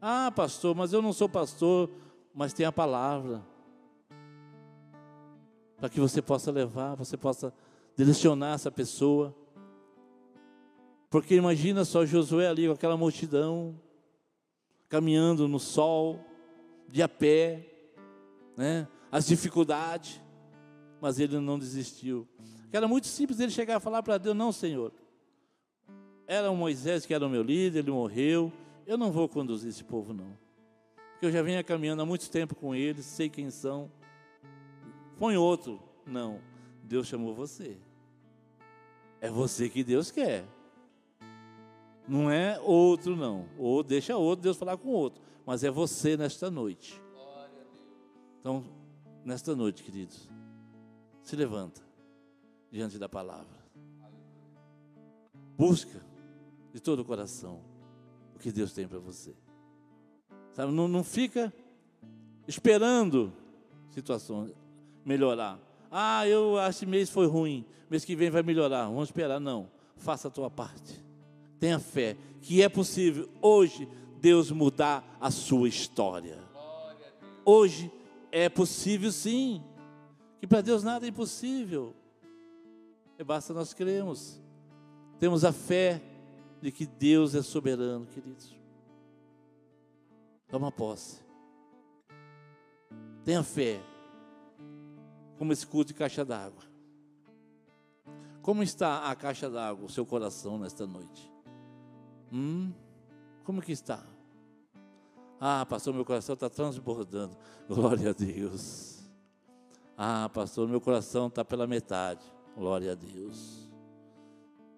Ah, 0.00 0.32
pastor, 0.34 0.74
mas 0.74 0.92
eu 0.92 1.02
não 1.02 1.12
sou 1.12 1.28
pastor, 1.28 1.90
mas 2.34 2.52
tem 2.52 2.64
a 2.66 2.72
palavra. 2.72 3.42
Para 5.78 5.88
que 5.88 6.00
você 6.00 6.22
possa 6.22 6.50
levar, 6.50 6.94
você 6.94 7.16
possa 7.16 7.52
direcionar 7.96 8.54
essa 8.54 8.70
pessoa. 8.70 9.34
Porque 11.10 11.34
imagina 11.34 11.84
só 11.84 12.04
Josué 12.04 12.48
ali 12.48 12.66
com 12.66 12.72
aquela 12.72 12.96
multidão, 12.96 13.78
caminhando 14.88 15.46
no 15.46 15.60
sol, 15.60 16.20
de 16.88 17.02
a 17.02 17.08
pé, 17.08 17.66
né? 18.56 18.88
as 19.10 19.26
dificuldades, 19.26 20.20
mas 21.00 21.18
ele 21.18 21.38
não 21.38 21.58
desistiu. 21.58 22.26
Era 22.72 22.88
muito 22.88 23.06
simples 23.06 23.38
ele 23.38 23.52
chegar 23.52 23.76
a 23.76 23.80
falar 23.80 24.02
para 24.02 24.18
Deus: 24.18 24.36
Não, 24.36 24.50
Senhor, 24.50 24.92
era 26.26 26.50
o 26.50 26.56
Moisés 26.56 27.06
que 27.06 27.14
era 27.14 27.24
o 27.24 27.28
meu 27.28 27.42
líder, 27.42 27.80
ele 27.80 27.90
morreu, 27.90 28.52
eu 28.86 28.98
não 28.98 29.12
vou 29.12 29.28
conduzir 29.28 29.70
esse 29.70 29.84
povo, 29.84 30.12
não. 30.12 30.36
Porque 31.12 31.26
eu 31.26 31.30
já 31.30 31.42
venho 31.42 31.64
caminhando 31.64 32.02
há 32.02 32.06
muito 32.06 32.28
tempo 32.30 32.54
com 32.54 32.74
eles, 32.74 33.04
sei 33.04 33.28
quem 33.28 33.50
são. 33.50 33.90
Põe 35.18 35.36
outro. 35.36 35.80
Não, 36.06 36.40
Deus 36.82 37.06
chamou 37.06 37.34
você. 37.34 37.78
É 39.20 39.30
você 39.30 39.68
que 39.68 39.82
Deus 39.82 40.10
quer. 40.10 40.44
Não 42.06 42.30
é 42.30 42.60
outro, 42.60 43.16
não. 43.16 43.48
Ou 43.58 43.82
deixa 43.82 44.16
outro, 44.16 44.42
Deus 44.42 44.56
falar 44.56 44.76
com 44.76 44.90
outro. 44.90 45.22
Mas 45.46 45.64
é 45.64 45.70
você 45.70 46.16
nesta 46.16 46.50
noite. 46.50 47.00
Então, 48.40 48.64
nesta 49.24 49.56
noite, 49.56 49.82
queridos, 49.82 50.28
se 51.22 51.34
levanta 51.34 51.80
diante 52.70 52.98
da 52.98 53.08
palavra. 53.08 53.64
Busca 55.56 56.04
de 56.72 56.80
todo 56.80 57.00
o 57.00 57.04
coração 57.04 57.62
o 58.34 58.38
que 58.38 58.52
Deus 58.52 58.72
tem 58.72 58.86
para 58.86 58.98
você. 58.98 59.34
Sabe, 60.52 60.72
não, 60.72 60.86
não 60.86 61.02
fica 61.02 61.52
esperando 62.46 63.32
situações 63.90 64.52
melhorar. 65.04 65.58
Ah, 65.90 66.26
eu 66.26 66.58
esse 66.58 66.86
mês 66.86 67.10
foi 67.10 67.26
ruim, 67.26 67.64
mês 67.88 68.04
que 68.04 68.16
vem 68.16 68.30
vai 68.30 68.42
melhorar. 68.42 68.86
Vamos 68.86 69.08
esperar, 69.08 69.38
não. 69.38 69.68
Faça 69.96 70.28
a 70.28 70.30
tua 70.30 70.50
parte. 70.50 71.04
Tenha 71.58 71.78
fé 71.78 72.16
que 72.40 72.62
é 72.62 72.68
possível 72.68 73.28
hoje 73.40 73.88
Deus 74.20 74.50
mudar 74.50 75.16
a 75.20 75.30
sua 75.30 75.68
história. 75.68 76.38
Hoje 77.44 77.90
é 78.32 78.48
possível 78.48 79.12
sim. 79.12 79.62
Que 80.40 80.46
para 80.46 80.60
Deus 80.60 80.82
nada 80.82 81.06
é 81.06 81.08
impossível. 81.08 81.94
E 83.18 83.24
basta 83.24 83.54
nós 83.54 83.72
cremos. 83.72 84.40
Temos 85.18 85.44
a 85.44 85.52
fé 85.52 86.02
de 86.60 86.72
que 86.72 86.86
Deus 86.86 87.34
é 87.34 87.42
soberano, 87.42 88.06
queridos. 88.06 88.54
Toma 90.48 90.72
posse. 90.72 91.20
Tenha 93.24 93.42
fé. 93.42 93.80
Como 95.38 95.52
esse 95.52 95.66
culto 95.66 95.88
de 95.88 95.94
caixa 95.94 96.24
d'água. 96.24 96.62
Como 98.42 98.62
está 98.62 99.10
a 99.10 99.14
caixa 99.14 99.48
d'água, 99.48 99.86
o 99.86 99.88
seu 99.88 100.04
coração 100.04 100.58
nesta 100.58 100.86
noite? 100.86 101.32
Hum? 102.32 102.72
Como 103.42 103.62
que 103.62 103.72
está? 103.72 104.04
Ah, 105.40 105.64
pastor, 105.66 105.94
meu 105.94 106.04
coração 106.04 106.34
está 106.34 106.48
transbordando. 106.48 107.36
Glória 107.68 108.10
a 108.10 108.12
Deus. 108.12 109.02
Ah, 109.96 110.30
pastor, 110.32 110.68
meu 110.68 110.80
coração 110.80 111.28
está 111.28 111.44
pela 111.44 111.66
metade. 111.66 112.24
Glória 112.56 112.92
a 112.92 112.94
Deus. 112.94 113.68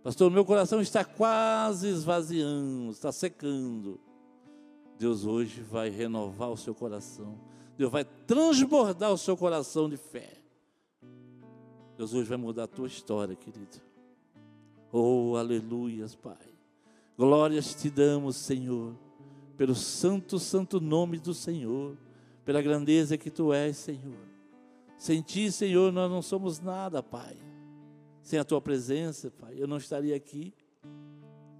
Pastor, 0.02 0.30
meu 0.30 0.44
coração 0.44 0.80
está 0.80 1.04
quase 1.04 1.88
esvaziando, 1.88 2.92
está 2.92 3.10
secando. 3.10 4.00
Deus 4.98 5.24
hoje 5.24 5.60
vai 5.60 5.88
renovar 5.88 6.50
o 6.50 6.56
seu 6.56 6.74
coração. 6.74 7.38
Deus 7.76 7.90
vai 7.90 8.04
transbordar 8.04 9.12
o 9.12 9.18
seu 9.18 9.36
coração 9.36 9.88
de 9.88 9.96
fé. 9.96 10.45
Hoje 11.98 12.24
vai 12.24 12.36
mudar 12.36 12.64
a 12.64 12.68
tua 12.68 12.86
história, 12.86 13.34
querido. 13.34 13.80
Oh, 14.92 15.34
aleluias, 15.36 16.14
Pai. 16.14 16.36
Glórias 17.16 17.74
te 17.74 17.88
damos, 17.88 18.36
Senhor, 18.36 18.94
pelo 19.56 19.74
santo, 19.74 20.38
santo 20.38 20.78
nome 20.78 21.18
do 21.18 21.32
Senhor, 21.32 21.96
pela 22.44 22.60
grandeza 22.60 23.16
que 23.16 23.30
tu 23.30 23.50
és, 23.52 23.78
Senhor. 23.78 24.18
Sem 24.98 25.22
ti, 25.22 25.50
Senhor, 25.50 25.90
nós 25.90 26.10
não 26.10 26.20
somos 26.20 26.60
nada, 26.60 27.02
Pai. 27.02 27.36
Sem 28.22 28.38
a 28.38 28.44
tua 28.44 28.60
presença, 28.60 29.30
Pai, 29.30 29.54
eu 29.56 29.66
não 29.66 29.78
estaria 29.78 30.14
aqui 30.14 30.52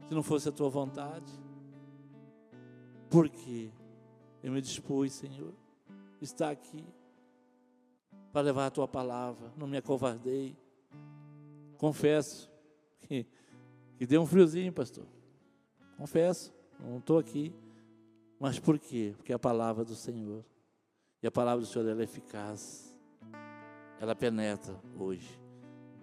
se 0.07 0.15
não 0.15 0.23
fosse 0.23 0.49
a 0.51 0.53
tua 0.53 0.69
vontade. 0.69 1.33
Porque 3.09 3.71
eu 4.43 4.53
me 4.53 4.61
dispus, 4.61 5.15
Senhor, 5.15 5.55
estar 6.21 6.51
aqui 6.51 6.85
para 8.37 8.43
levar 8.43 8.67
a 8.67 8.71
tua 8.71 8.87
palavra, 8.87 9.51
não 9.57 9.67
me 9.67 9.79
acovardei. 9.79 10.55
Confesso 11.79 12.51
que, 13.01 13.27
que 13.97 14.05
deu 14.05 14.21
um 14.21 14.27
friozinho, 14.27 14.71
pastor. 14.75 15.07
Confesso, 15.97 16.53
não 16.79 16.99
estou 16.99 17.19
aqui. 17.19 17.51
Mas 18.39 18.59
por 18.59 18.79
quê? 18.79 19.15
Porque 19.17 19.33
a 19.33 19.39
palavra 19.39 19.87
do 19.87 19.95
Senhor. 19.95 20.45
E 21.23 21.27
a 21.27 21.31
palavra 21.31 21.63
do 21.63 21.67
Senhor 21.67 21.89
ela 21.89 22.03
é 22.03 22.05
eficaz. 22.05 22.95
Ela 23.99 24.15
penetra 24.15 24.79
hoje 24.99 25.41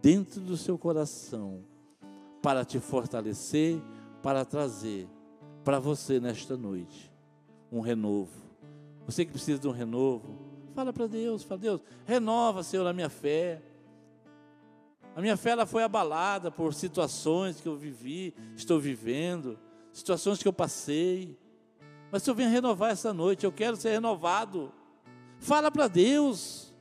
dentro 0.02 0.41
do 0.41 0.58
seu 0.58 0.76
coração 0.76 1.63
para 2.41 2.65
te 2.65 2.80
fortalecer, 2.80 3.80
para 4.24 4.43
trazer 4.43 5.08
para 5.63 5.78
você 5.78 6.19
nesta 6.19 6.58
noite 6.58 7.13
um 7.72 7.80
renovo. 7.80 8.34
Você 9.06 9.24
que 9.24 9.32
precisa 9.34 9.60
de 9.60 9.67
um 9.67 9.72
renovo, 9.72 10.53
fala 10.74 10.92
para 10.92 11.08
Deus, 11.08 11.44
fala 11.44 11.60
Deus, 11.60 11.82
renova, 12.06 12.64
Senhor, 12.64 12.86
a 12.86 12.94
minha 12.94 13.10
fé. 13.10 13.62
A 15.16 15.22
minha 15.22 15.38
fé 15.38 15.52
ela 15.52 15.66
foi 15.66 15.84
abalada 15.84 16.50
por 16.50 16.74
situações 16.74 17.62
que 17.62 17.68
eu 17.68 17.76
vivi, 17.76 18.34
estou 18.56 18.80
vivendo, 18.80 19.60
situações 19.92 20.42
que 20.42 20.48
eu 20.48 20.54
passei. 20.54 21.38
Mas 22.12 22.24
se 22.24 22.30
eu 22.30 22.36
venho 22.36 22.50
renovar 22.50 22.92
essa 22.92 23.14
noite, 23.14 23.46
eu 23.46 23.52
quero 23.52 23.78
ser 23.78 23.92
renovado. 23.92 24.74
Fala 25.40 25.70
para 25.70 25.88
Deus. 25.88 26.74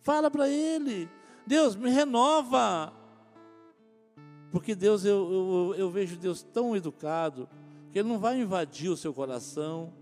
Fala 0.00 0.30
para 0.30 0.48
Ele. 0.48 1.08
Deus, 1.46 1.76
me 1.76 1.90
renova. 1.90 2.92
Porque 4.50 4.74
Deus, 4.74 5.04
eu, 5.04 5.32
eu, 5.32 5.74
eu 5.76 5.90
vejo 5.90 6.16
Deus 6.16 6.42
tão 6.42 6.74
educado, 6.74 7.48
que 7.92 7.98
Ele 8.00 8.08
não 8.08 8.18
vai 8.18 8.40
invadir 8.40 8.90
o 8.90 8.96
seu 8.96 9.14
coração, 9.14 9.92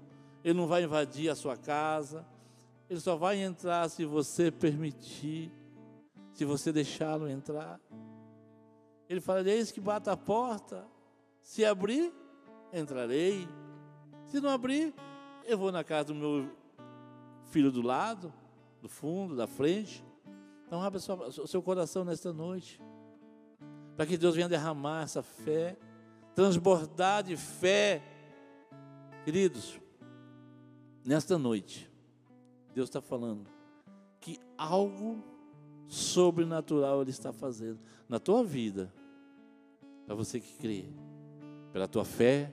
Ele 0.42 0.54
não 0.54 0.66
vai 0.66 0.84
invadir 0.84 1.28
a 1.28 1.34
sua 1.34 1.56
casa, 1.56 2.24
Ele 2.88 3.00
só 3.00 3.16
vai 3.16 3.42
entrar 3.42 3.88
se 3.88 4.04
você 4.04 4.50
permitir, 4.50 5.52
se 6.32 6.44
você 6.44 6.72
deixá-lo 6.72 7.28
entrar. 7.28 7.80
Ele 9.08 9.20
fala: 9.20 9.48
Eis 9.48 9.70
que 9.70 9.80
bata 9.80 10.12
a 10.12 10.16
porta, 10.16 10.86
se 11.42 11.64
abrir, 11.64 12.12
entrarei, 12.72 13.46
se 14.26 14.40
não 14.40 14.50
abrir, 14.50 14.94
eu 15.44 15.56
vou 15.58 15.72
na 15.72 15.84
casa 15.84 16.08
do 16.08 16.14
meu 16.14 16.50
filho 17.50 17.72
do 17.72 17.82
lado, 17.82 18.32
do 18.80 18.88
fundo, 18.88 19.34
da 19.34 19.46
frente, 19.46 20.04
então, 20.68 20.82
abra 20.82 20.98
o 20.98 21.46
seu 21.46 21.62
coração 21.62 22.04
nesta 22.04 22.30
noite, 22.30 22.78
para 23.96 24.04
que 24.04 24.18
Deus 24.18 24.34
venha 24.34 24.50
derramar 24.50 25.04
essa 25.04 25.22
fé, 25.22 25.78
transbordar 26.34 27.22
de 27.22 27.38
fé. 27.38 28.02
Queridos, 29.24 29.80
nesta 31.02 31.38
noite, 31.38 31.87
Deus 32.78 32.88
está 32.88 33.00
falando 33.00 33.44
que 34.20 34.38
algo 34.56 35.20
sobrenatural 35.88 37.02
Ele 37.02 37.10
está 37.10 37.32
fazendo 37.32 37.80
na 38.08 38.20
tua 38.20 38.44
vida, 38.44 38.92
para 40.06 40.14
você 40.14 40.38
que 40.38 40.56
crê, 40.58 40.84
pela 41.72 41.88
tua 41.88 42.04
fé. 42.04 42.52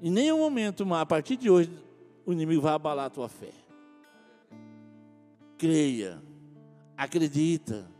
Em 0.00 0.10
nenhum 0.10 0.38
momento, 0.38 0.84
a 0.94 1.04
partir 1.04 1.36
de 1.36 1.50
hoje, 1.50 1.70
o 2.24 2.32
inimigo 2.32 2.62
vai 2.62 2.74
abalar 2.74 3.06
a 3.06 3.10
tua 3.10 3.28
fé. 3.28 3.52
Creia 5.58 6.22
acredita. 6.96 7.90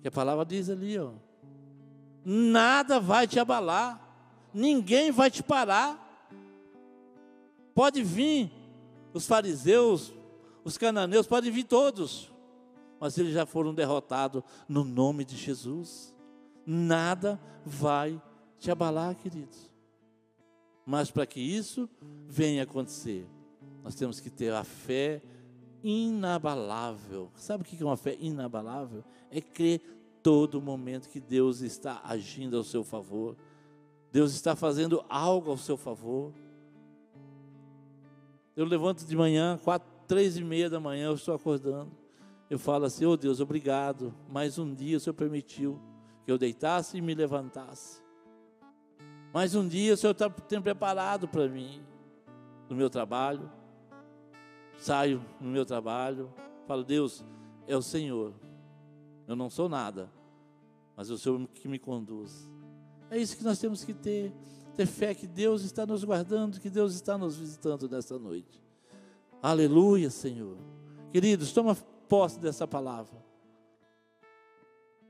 Que 0.00 0.06
a 0.06 0.12
palavra 0.12 0.44
diz 0.44 0.70
ali, 0.70 0.96
ó. 0.96 1.10
Nada 2.24 3.00
vai 3.00 3.26
te 3.26 3.40
abalar, 3.40 4.00
ninguém 4.54 5.10
vai 5.10 5.28
te 5.28 5.42
parar. 5.42 5.98
Pode 7.74 8.00
vir 8.00 8.61
os 9.12 9.26
fariseus, 9.26 10.12
os 10.64 10.78
cananeus, 10.78 11.26
pode 11.26 11.50
vir 11.50 11.64
todos, 11.64 12.32
mas 13.00 13.18
eles 13.18 13.32
já 13.32 13.44
foram 13.44 13.74
derrotados 13.74 14.42
no 14.68 14.84
nome 14.84 15.24
de 15.24 15.36
Jesus. 15.36 16.14
Nada 16.64 17.40
vai 17.64 18.20
te 18.58 18.70
abalar, 18.70 19.14
queridos. 19.16 19.70
Mas 20.86 21.10
para 21.10 21.26
que 21.26 21.40
isso 21.40 21.88
venha 22.28 22.62
acontecer, 22.62 23.28
nós 23.82 23.94
temos 23.94 24.20
que 24.20 24.30
ter 24.30 24.52
a 24.52 24.64
fé 24.64 25.22
inabalável. 25.82 27.30
Sabe 27.34 27.62
o 27.62 27.66
que 27.66 27.82
é 27.82 27.86
uma 27.86 27.96
fé 27.96 28.16
inabalável? 28.20 29.04
É 29.30 29.40
crer 29.40 29.80
todo 30.22 30.62
momento 30.62 31.08
que 31.08 31.20
Deus 31.20 31.60
está 31.60 32.00
agindo 32.04 32.56
ao 32.56 32.64
seu 32.64 32.84
favor. 32.84 33.36
Deus 34.12 34.32
está 34.32 34.54
fazendo 34.54 35.04
algo 35.08 35.50
ao 35.50 35.58
seu 35.58 35.76
favor. 35.76 36.32
Eu 38.54 38.66
levanto 38.66 39.04
de 39.04 39.16
manhã, 39.16 39.58
quatro, 39.62 39.88
três 40.06 40.36
e 40.36 40.44
meia 40.44 40.68
da 40.68 40.78
manhã, 40.78 41.06
eu 41.06 41.14
estou 41.14 41.34
acordando. 41.34 41.90
Eu 42.50 42.58
falo 42.58 42.84
assim, 42.84 43.06
oh 43.06 43.16
Deus, 43.16 43.40
obrigado. 43.40 44.14
Mais 44.28 44.58
um 44.58 44.74
dia 44.74 44.98
o 44.98 45.00
Senhor 45.00 45.14
permitiu 45.14 45.80
que 46.24 46.30
eu 46.30 46.36
deitasse 46.36 46.98
e 46.98 47.00
me 47.00 47.14
levantasse. 47.14 48.02
Mais 49.32 49.54
um 49.54 49.66
dia 49.66 49.94
o 49.94 49.96
Senhor 49.96 50.12
está 50.12 50.28
tem 50.28 50.60
preparado 50.60 51.26
para 51.26 51.48
mim, 51.48 51.82
no 52.68 52.76
meu 52.76 52.90
trabalho. 52.90 53.50
Saio 54.76 55.24
no 55.40 55.48
meu 55.48 55.64
trabalho, 55.64 56.30
falo, 56.66 56.82
Deus, 56.82 57.24
é 57.66 57.76
o 57.76 57.82
Senhor. 57.82 58.34
Eu 59.26 59.36
não 59.36 59.48
sou 59.48 59.68
nada, 59.68 60.10
mas 60.96 61.08
é 61.08 61.12
o 61.12 61.18
Senhor 61.18 61.48
que 61.54 61.68
me 61.68 61.78
conduz. 61.78 62.50
É 63.08 63.16
isso 63.16 63.36
que 63.36 63.44
nós 63.44 63.58
temos 63.58 63.84
que 63.84 63.94
ter 63.94 64.32
ter 64.72 64.86
fé 64.86 65.14
que 65.14 65.26
Deus 65.26 65.62
está 65.62 65.84
nos 65.86 66.04
guardando, 66.04 66.60
que 66.60 66.70
Deus 66.70 66.94
está 66.94 67.16
nos 67.18 67.36
visitando 67.36 67.88
nessa 67.88 68.18
noite. 68.18 68.60
Aleluia, 69.42 70.10
Senhor. 70.10 70.56
Queridos, 71.10 71.52
toma 71.52 71.74
posse 72.08 72.38
dessa 72.38 72.66
palavra. 72.66 73.22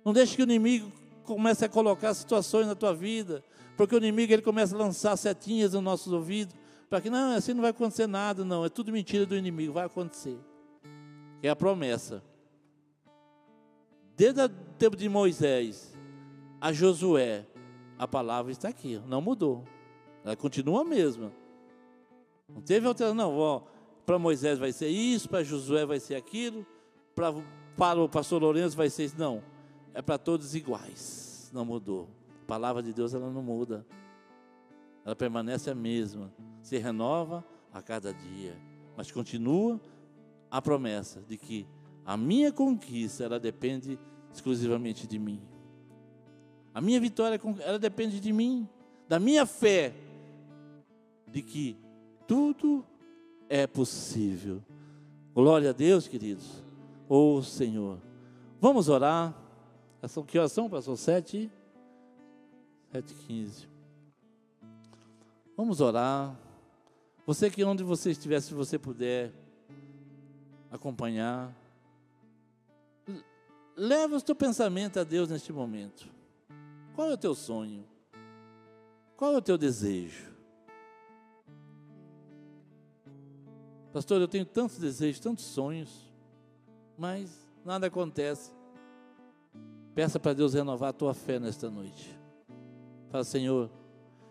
Não 0.05 0.13
deixe 0.13 0.35
que 0.35 0.43
o 0.43 0.45
inimigo 0.45 0.91
comece 1.25 1.65
a 1.65 1.69
colocar 1.69 2.13
situações 2.15 2.67
na 2.67 2.75
tua 2.75 2.95
vida, 2.95 3.45
porque 3.77 3.95
o 3.95 3.99
inimigo 3.99 4.33
ele 4.33 4.43
começa 4.43 4.75
a 4.75 4.79
lançar 4.79 5.17
setinhas 5.17 5.75
nos 5.75 5.83
nossos 5.83 6.13
ouvidos, 6.13 6.55
para 6.91 7.01
que 7.01 7.09
não, 7.09 7.37
assim 7.37 7.55
não 7.55 7.63
vai 7.63 7.71
acontecer 7.71 8.07
nada, 8.07 8.45
não, 8.45 8.65
é 8.65 8.69
tudo 8.69 8.93
mentira 8.93 9.25
do 9.25 9.37
inimigo, 9.37 9.73
vai 9.73 9.87
acontecer. 9.87 10.39
É 11.43 11.49
a 11.49 11.57
promessa. 11.57 12.23
Desde 14.17 14.43
o 14.43 14.49
tempo 14.79 14.97
de 14.97 15.09
Moisés 15.09 15.93
a 16.61 16.73
Josué, 16.73 17.47
a 18.03 18.09
palavra 18.09 18.51
está 18.51 18.69
aqui, 18.69 19.01
não 19.07 19.21
mudou. 19.21 19.63
Ela 20.25 20.35
continua 20.35 20.81
a 20.81 20.85
mesma. 20.85 21.33
Não 22.49 22.61
teve 22.61 22.85
alteração, 22.85 23.15
não. 23.15 23.65
Para 24.05 24.19
Moisés 24.19 24.59
vai 24.59 24.73
ser 24.73 24.89
isso, 24.89 25.29
para 25.29 25.45
Josué 25.45 25.87
vai 25.87 26.01
ser 26.01 26.17
aquilo, 26.17 26.67
pra, 27.15 27.33
para 27.77 28.03
o 28.03 28.09
pastor 28.09 28.43
Lourenço 28.43 28.77
vai 28.77 28.91
ser 28.91 29.05
isso. 29.05 29.15
Não, 29.17 29.41
é 29.95 30.03
para 30.03 30.19
todos 30.19 30.57
iguais. 30.57 31.49
Não 31.53 31.65
mudou. 31.65 32.09
A 32.43 32.47
palavra 32.47 32.83
de 32.83 32.93
Deus 32.93 33.15
ela 33.15 33.31
não 33.31 33.41
muda. 33.41 33.87
Ela 35.05 35.15
permanece 35.15 35.71
a 35.71 35.75
mesma. 35.75 36.33
Se 36.61 36.79
renova 36.79 37.45
a 37.73 37.81
cada 37.81 38.13
dia. 38.13 38.61
Mas 38.97 39.13
continua 39.13 39.81
a 40.51 40.61
promessa 40.61 41.21
de 41.21 41.37
que 41.37 41.69
a 42.05 42.17
minha 42.17 42.51
conquista 42.51 43.23
ela 43.23 43.39
depende 43.39 43.97
exclusivamente 44.35 45.07
de 45.07 45.21
mim. 45.21 45.52
A 46.75 46.81
minha 46.81 47.01
vitória, 47.01 47.41
ela 47.61 47.79
depende 47.79 48.19
de 48.19 48.33
mim, 48.33 48.69
da 49.09 49.19
minha 49.19 49.45
fé, 49.45 49.95
de 51.27 51.43
que 51.43 51.77
tudo 52.27 52.85
é 53.49 53.67
possível. 53.67 54.63
Glória 55.35 55.71
a 55.71 55.73
Deus, 55.73 56.09
queridos. 56.09 56.63
Ô 57.09 57.37
oh, 57.37 57.43
Senhor. 57.43 57.99
Vamos 58.61 58.89
orar. 58.89 59.37
São 60.09 60.25
que 60.25 60.39
oração, 60.39 60.69
pastor? 60.69 60.97
Sete? 60.97 61.51
Sete 62.91 63.15
quinze. 63.15 63.69
Vamos 65.57 65.81
orar. 65.81 66.37
Você 67.27 67.51
que 67.51 67.63
onde 67.65 67.83
você 67.83 68.11
estiver, 68.11 68.41
se 68.41 68.53
você 68.53 68.79
puder 68.79 69.33
acompanhar, 70.71 71.55
leva 73.77 74.17
o 74.17 74.21
seu 74.21 74.35
pensamento 74.35 74.99
a 74.99 75.05
Deus 75.05 75.29
neste 75.29 75.53
momento. 75.53 76.22
Qual 76.95 77.09
é 77.09 77.15
o 77.15 77.19
teu 77.19 77.35
sonho? 77.35 77.85
Qual 79.17 79.33
é 79.33 79.37
o 79.37 79.43
teu 79.43 79.57
desejo? 79.57 80.31
Pastor, 83.93 84.21
eu 84.21 84.29
tenho 84.29 84.45
tantos 84.45 84.79
desejos, 84.79 85.21
tantos 85.21 85.45
sonhos, 85.45 86.11
mas 86.97 87.31
nada 87.65 87.87
acontece. 87.87 88.53
Peça 89.95 90.19
para 90.19 90.33
Deus 90.33 90.55
renovar 90.55 90.91
a 90.91 90.95
tua 90.95 91.15
fé 91.15 91.39
nesta 91.39 91.71
noite. 91.71 92.19
Fala, 93.11 93.25
Senhor, 93.25 93.71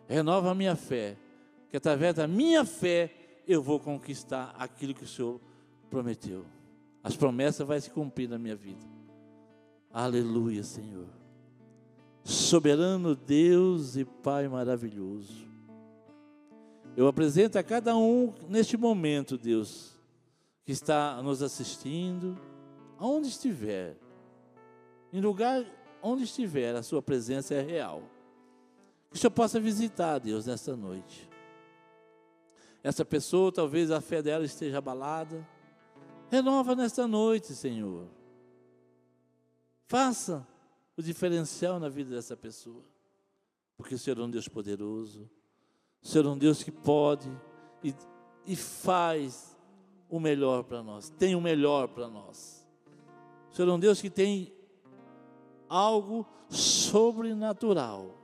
renova 0.07 0.51
a 0.51 0.55
minha 0.55 0.75
fé, 0.75 1.15
que 1.69 1.77
através 1.77 2.15
da 2.15 2.27
minha 2.27 2.65
fé 2.65 3.13
eu 3.47 3.61
vou 3.61 3.79
conquistar 3.79 4.55
aquilo 4.57 4.93
que 4.93 5.03
o 5.03 5.07
Senhor 5.07 5.39
prometeu. 5.89 6.45
As 7.03 7.15
promessas 7.15 7.67
vão 7.67 7.79
se 7.79 7.89
cumprir 7.89 8.27
na 8.27 8.37
minha 8.37 8.55
vida. 8.55 8.85
Aleluia, 9.91 10.63
Senhor 10.63 11.20
soberano 12.23 13.15
Deus 13.15 13.95
e 13.95 14.05
Pai 14.05 14.47
maravilhoso. 14.47 15.49
Eu 16.95 17.07
apresento 17.07 17.57
a 17.57 17.63
cada 17.63 17.95
um 17.95 18.33
neste 18.49 18.75
momento, 18.77 19.37
Deus, 19.37 19.99
que 20.65 20.71
está 20.71 21.21
nos 21.21 21.41
assistindo, 21.41 22.37
aonde 22.97 23.29
estiver, 23.29 23.97
em 25.13 25.21
lugar 25.21 25.65
onde 26.01 26.23
estiver, 26.23 26.75
a 26.75 26.83
Sua 26.83 27.01
presença 27.01 27.53
é 27.53 27.61
real. 27.61 28.03
Que 29.09 29.17
o 29.17 29.19
Senhor 29.19 29.31
possa 29.31 29.59
visitar, 29.59 30.19
Deus, 30.19 30.45
nesta 30.45 30.75
noite. 30.75 31.29
Essa 32.83 33.05
pessoa, 33.05 33.51
talvez 33.51 33.91
a 33.91 34.01
fé 34.01 34.21
dela 34.21 34.45
esteja 34.45 34.79
abalada. 34.79 35.47
Renova 36.29 36.75
nesta 36.75 37.07
noite, 37.07 37.53
Senhor. 37.53 38.07
Faça 39.85 40.47
o 41.01 41.03
diferencial 41.03 41.79
na 41.79 41.89
vida 41.89 42.15
dessa 42.15 42.37
pessoa. 42.37 42.83
Porque 43.75 43.95
o 43.95 43.99
Senhor 43.99 44.19
é 44.19 44.21
um 44.21 44.29
Deus 44.29 44.47
poderoso, 44.47 45.29
o 46.01 46.07
Senhor 46.07 46.25
é 46.25 46.29
um 46.29 46.37
Deus 46.37 46.63
que 46.63 46.71
pode 46.71 47.29
e, 47.83 47.93
e 48.45 48.55
faz 48.55 49.57
o 50.07 50.19
melhor 50.19 50.63
para 50.63 50.83
nós, 50.83 51.09
tem 51.09 51.35
o 51.35 51.41
melhor 51.41 51.87
para 51.87 52.07
nós. 52.07 52.65
O 53.49 53.55
Senhor 53.55 53.69
é 53.69 53.73
um 53.73 53.79
Deus 53.79 53.99
que 53.99 54.09
tem 54.09 54.53
algo 55.67 56.25
sobrenatural 56.49 58.15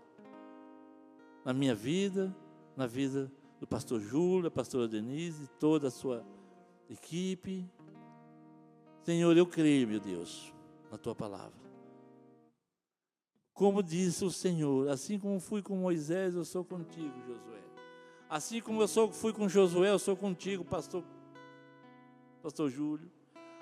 na 1.43 1.53
minha 1.53 1.73
vida, 1.73 2.35
na 2.75 2.85
vida 2.85 3.31
do 3.59 3.65
pastor 3.65 3.99
Júlio, 3.99 4.43
da 4.43 4.51
pastora 4.51 4.87
Denise, 4.87 5.47
toda 5.59 5.87
a 5.87 5.91
sua 5.91 6.23
equipe. 6.89 7.67
Senhor, 9.03 9.35
eu 9.35 9.47
creio, 9.47 9.87
meu 9.87 9.99
Deus, 9.99 10.53
na 10.91 10.97
tua 10.97 11.15
palavra. 11.15 11.66
Como 13.57 13.81
disse 13.81 14.23
o 14.23 14.29
Senhor, 14.29 14.87
assim 14.87 15.17
como 15.17 15.39
fui 15.39 15.63
com 15.63 15.75
Moisés, 15.75 16.35
eu 16.35 16.45
sou 16.45 16.63
contigo, 16.63 17.11
Josué. 17.25 17.59
Assim 18.29 18.61
como 18.61 18.83
eu 18.83 18.87
sou, 18.87 19.11
fui 19.11 19.33
com 19.33 19.49
Josué, 19.49 19.89
eu 19.89 19.97
sou 19.97 20.15
contigo, 20.15 20.63
pastor, 20.63 21.03
pastor 22.43 22.69
Júlio. 22.69 23.11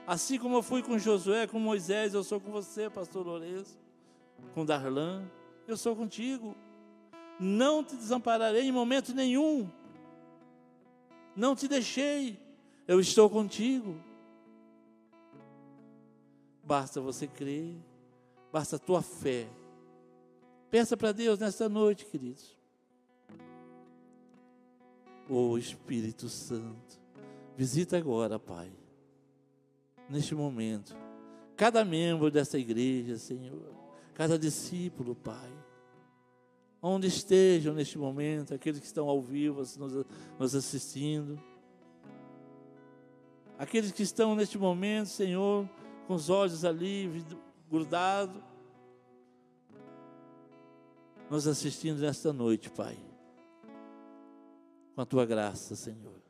Assim 0.05 0.37
como 0.37 0.57
eu 0.57 0.61
fui 0.61 0.83
com 0.83 0.99
Josué, 0.99 1.47
com 1.47 1.59
Moisés, 1.59 2.13
eu 2.13 2.25
sou 2.25 2.41
com 2.41 2.51
você, 2.51 2.89
pastor 2.89 3.25
Lourenço, 3.25 3.79
com 4.53 4.65
Darlan, 4.65 5.31
eu 5.65 5.77
sou 5.77 5.95
contigo. 5.95 6.57
Não 7.39 7.81
te 7.81 7.95
desampararei 7.95 8.63
em 8.63 8.73
momento 8.73 9.13
nenhum. 9.13 9.71
Não 11.33 11.55
te 11.55 11.69
deixei. 11.69 12.37
Eu 12.85 12.99
estou 12.99 13.29
contigo. 13.29 13.95
Basta 16.61 16.99
você 16.99 17.27
crer, 17.27 17.77
basta 18.51 18.75
a 18.75 18.79
tua 18.79 19.01
fé 19.01 19.47
Peça 20.75 20.97
para 20.97 21.13
Deus 21.13 21.39
nesta 21.39 21.69
noite, 21.69 22.05
queridos. 22.05 22.53
Ô 25.29 25.51
oh, 25.51 25.57
Espírito 25.57 26.27
Santo, 26.27 26.99
visita 27.55 27.97
agora, 27.97 28.37
Pai, 28.37 28.69
neste 30.09 30.35
momento, 30.35 30.93
cada 31.55 31.85
membro 31.85 32.29
dessa 32.29 32.59
igreja, 32.59 33.17
Senhor, 33.17 33.73
cada 34.13 34.37
discípulo, 34.37 35.15
Pai, 35.15 35.49
onde 36.81 37.07
estejam 37.07 37.73
neste 37.73 37.97
momento, 37.97 38.53
aqueles 38.53 38.81
que 38.81 38.85
estão 38.85 39.07
ao 39.07 39.21
vivo 39.21 39.61
nos, 39.79 40.05
nos 40.37 40.55
assistindo, 40.55 41.41
aqueles 43.57 43.93
que 43.93 44.03
estão 44.03 44.35
neste 44.35 44.57
momento, 44.57 45.07
Senhor, 45.07 45.69
com 46.05 46.15
os 46.15 46.29
olhos 46.29 46.65
ali 46.65 47.25
grudados, 47.69 48.43
nos 51.29 51.47
assistindo 51.47 51.99
nesta 51.99 52.31
noite, 52.31 52.69
Pai. 52.69 52.97
Com 54.93 55.01
a 55.01 55.05
tua 55.05 55.25
graça, 55.25 55.75
Senhor. 55.75 56.21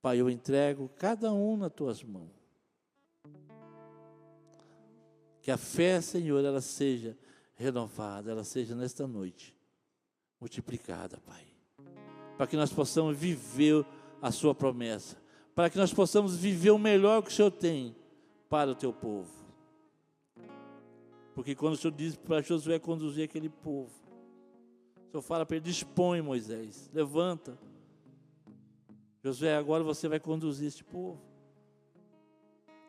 Pai, 0.00 0.20
eu 0.20 0.28
entrego 0.28 0.90
cada 0.96 1.32
um 1.32 1.56
nas 1.56 1.72
tuas 1.72 2.02
mãos. 2.02 2.30
Que 5.40 5.50
a 5.50 5.56
fé, 5.56 6.00
Senhor, 6.00 6.44
ela 6.44 6.60
seja 6.60 7.16
renovada, 7.54 8.30
ela 8.30 8.44
seja 8.44 8.74
nesta 8.74 9.06
noite 9.06 9.56
multiplicada, 10.40 11.18
Pai. 11.24 11.46
Para 12.36 12.46
que 12.48 12.56
nós 12.56 12.72
possamos 12.72 13.16
viver 13.16 13.86
a 14.20 14.32
Sua 14.32 14.54
promessa. 14.54 15.16
Para 15.54 15.70
que 15.70 15.78
nós 15.78 15.92
possamos 15.92 16.36
viver 16.36 16.70
o 16.70 16.78
melhor 16.78 17.22
que 17.22 17.28
o 17.28 17.32
Senhor 17.32 17.50
tem 17.50 17.94
para 18.48 18.70
o 18.70 18.74
teu 18.74 18.92
povo. 18.92 19.41
Porque 21.34 21.54
quando 21.54 21.74
o 21.74 21.76
Senhor 21.76 21.94
disse 21.94 22.18
para 22.18 22.42
Josué 22.42 22.78
conduzir 22.78 23.24
aquele 23.24 23.48
povo, 23.48 23.90
O 25.06 25.10
Senhor 25.10 25.22
fala 25.22 25.46
para 25.46 25.56
ele: 25.56 25.64
dispõe, 25.64 26.20
Moisés, 26.20 26.90
levanta. 26.92 27.58
Josué, 29.24 29.56
agora 29.56 29.84
você 29.84 30.08
vai 30.08 30.18
conduzir 30.18 30.68
este 30.68 30.82
povo 30.82 31.20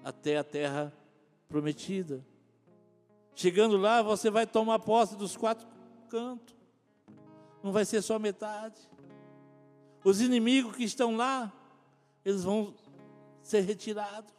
até 0.04 0.38
a 0.38 0.44
terra 0.44 0.94
prometida. 1.48 2.26
Chegando 3.36 3.78
lá, 3.78 4.02
você 4.02 4.30
vai 4.30 4.46
tomar 4.46 4.80
posse 4.80 5.16
dos 5.16 5.38
quatro 5.38 5.68
cantos. 6.10 6.56
Não 7.64 7.72
vai 7.72 7.86
ser 7.86 8.02
só 8.02 8.20
metade. 8.20 8.80
Os 10.04 10.20
inimigos 10.20 10.76
que 10.76 10.84
estão 10.84 11.16
lá, 11.16 11.52
eles 12.26 12.44
vão 12.44 12.74
ser 13.42 13.62
retirados. 13.62 14.34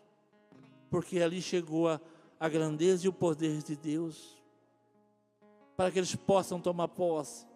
Porque 0.90 1.20
ali 1.20 1.40
chegou 1.40 1.88
a, 1.88 2.00
a 2.38 2.48
grandeza 2.48 3.06
e 3.06 3.08
o 3.08 3.12
poder 3.12 3.62
de 3.62 3.76
Deus. 3.76 4.42
Para 5.76 5.90
que 5.90 5.98
eles 5.98 6.14
possam 6.14 6.60
tomar 6.60 6.88
posse. 6.88 7.46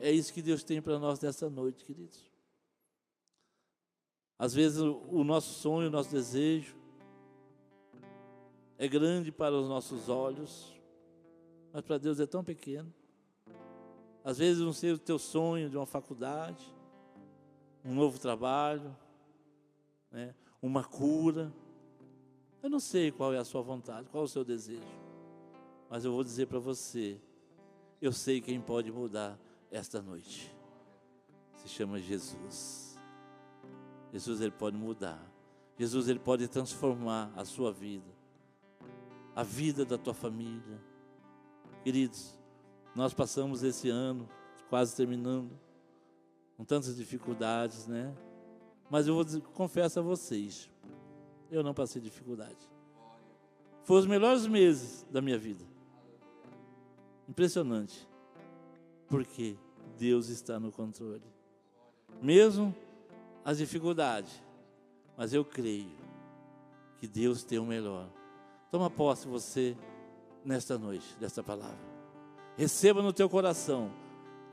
É 0.00 0.10
isso 0.10 0.32
que 0.32 0.42
Deus 0.42 0.62
tem 0.62 0.80
para 0.80 0.98
nós 0.98 1.20
nessa 1.20 1.48
noite, 1.48 1.84
queridos. 1.84 2.30
Às 4.38 4.54
vezes 4.54 4.80
o 4.80 5.22
nosso 5.22 5.54
sonho, 5.54 5.88
o 5.88 5.90
nosso 5.90 6.10
desejo 6.10 6.76
é 8.76 8.88
grande 8.88 9.30
para 9.30 9.54
os 9.54 9.68
nossos 9.68 10.08
olhos, 10.08 10.74
mas 11.72 11.82
para 11.82 11.98
Deus 11.98 12.18
é 12.18 12.26
tão 12.26 12.42
pequeno. 12.42 12.92
Às 14.24 14.38
vezes 14.38 14.60
não 14.60 14.72
sei 14.72 14.90
o 14.90 14.98
teu 14.98 15.18
sonho 15.18 15.70
de 15.70 15.76
uma 15.76 15.86
faculdade, 15.86 16.64
um 17.84 17.94
novo 17.94 18.18
trabalho, 18.18 18.96
né, 20.10 20.34
uma 20.60 20.82
cura. 20.82 21.52
Eu 22.62 22.70
não 22.70 22.78
sei 22.78 23.10
qual 23.10 23.34
é 23.34 23.38
a 23.38 23.44
sua 23.44 23.62
vontade, 23.62 24.08
qual 24.08 24.22
é 24.22 24.26
o 24.26 24.28
seu 24.28 24.44
desejo, 24.44 24.82
mas 25.90 26.04
eu 26.04 26.12
vou 26.12 26.22
dizer 26.22 26.46
para 26.46 26.58
você: 26.58 27.20
eu 28.00 28.12
sei 28.12 28.40
quem 28.40 28.60
pode 28.60 28.90
mudar 28.92 29.38
esta 29.70 30.00
noite. 30.00 30.54
Se 31.56 31.68
chama 31.68 31.98
Jesus. 31.98 32.98
Jesus 34.12 34.40
ele 34.40 34.50
pode 34.50 34.76
mudar. 34.76 35.20
Jesus 35.78 36.08
ele 36.08 36.18
pode 36.18 36.46
transformar 36.48 37.32
a 37.34 37.44
sua 37.44 37.72
vida 37.72 38.22
a 39.34 39.42
vida 39.42 39.84
da 39.84 39.96
tua 39.96 40.14
família. 40.14 40.80
Queridos, 41.82 42.38
nós 42.94 43.14
passamos 43.14 43.62
esse 43.62 43.88
ano, 43.88 44.28
quase 44.68 44.94
terminando, 44.94 45.58
com 46.56 46.64
tantas 46.64 46.96
dificuldades, 46.96 47.86
né? 47.86 48.14
Mas 48.90 49.08
eu 49.08 49.14
vou 49.14 49.24
dizer, 49.24 49.40
confesso 49.40 49.98
a 49.98 50.02
vocês, 50.02 50.70
eu 51.52 51.62
não 51.62 51.72
passei 51.72 52.02
dificuldade. 52.02 52.58
Foram 53.84 54.00
os 54.00 54.06
melhores 54.06 54.46
meses 54.46 55.06
da 55.10 55.20
minha 55.20 55.38
vida. 55.38 55.64
Impressionante. 57.28 58.08
Porque 59.06 59.56
Deus 59.96 60.28
está 60.28 60.58
no 60.58 60.72
controle. 60.72 61.22
Mesmo 62.20 62.74
as 63.44 63.58
dificuldades. 63.58 64.42
Mas 65.16 65.32
eu 65.32 65.44
creio 65.44 65.92
que 66.98 67.06
Deus 67.06 67.44
tem 67.44 67.58
o 67.58 67.66
melhor 67.66 68.08
Toma 68.72 68.88
posse 68.88 69.28
você 69.28 69.76
nesta 70.42 70.78
noite 70.78 71.14
desta 71.20 71.42
palavra. 71.42 71.76
Receba 72.56 73.02
no 73.02 73.12
teu 73.12 73.28
coração, 73.28 73.92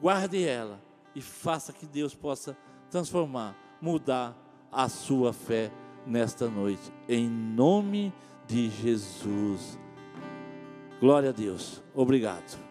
guarde 0.02 0.46
ela 0.46 0.78
e 1.16 1.22
faça 1.22 1.72
que 1.72 1.86
Deus 1.86 2.14
possa 2.14 2.58
transformar, 2.92 3.56
mudar 3.82 4.38
a 4.70 4.90
sua 4.90 5.32
fé 5.32 5.72
nesta 6.06 6.48
noite. 6.48 6.92
Em 7.08 7.28
nome 7.30 8.14
de 8.48 8.70
Jesus. 8.70 9.80
Glória 11.00 11.30
a 11.30 11.34
Deus. 11.34 11.82
Obrigado. 11.94 12.69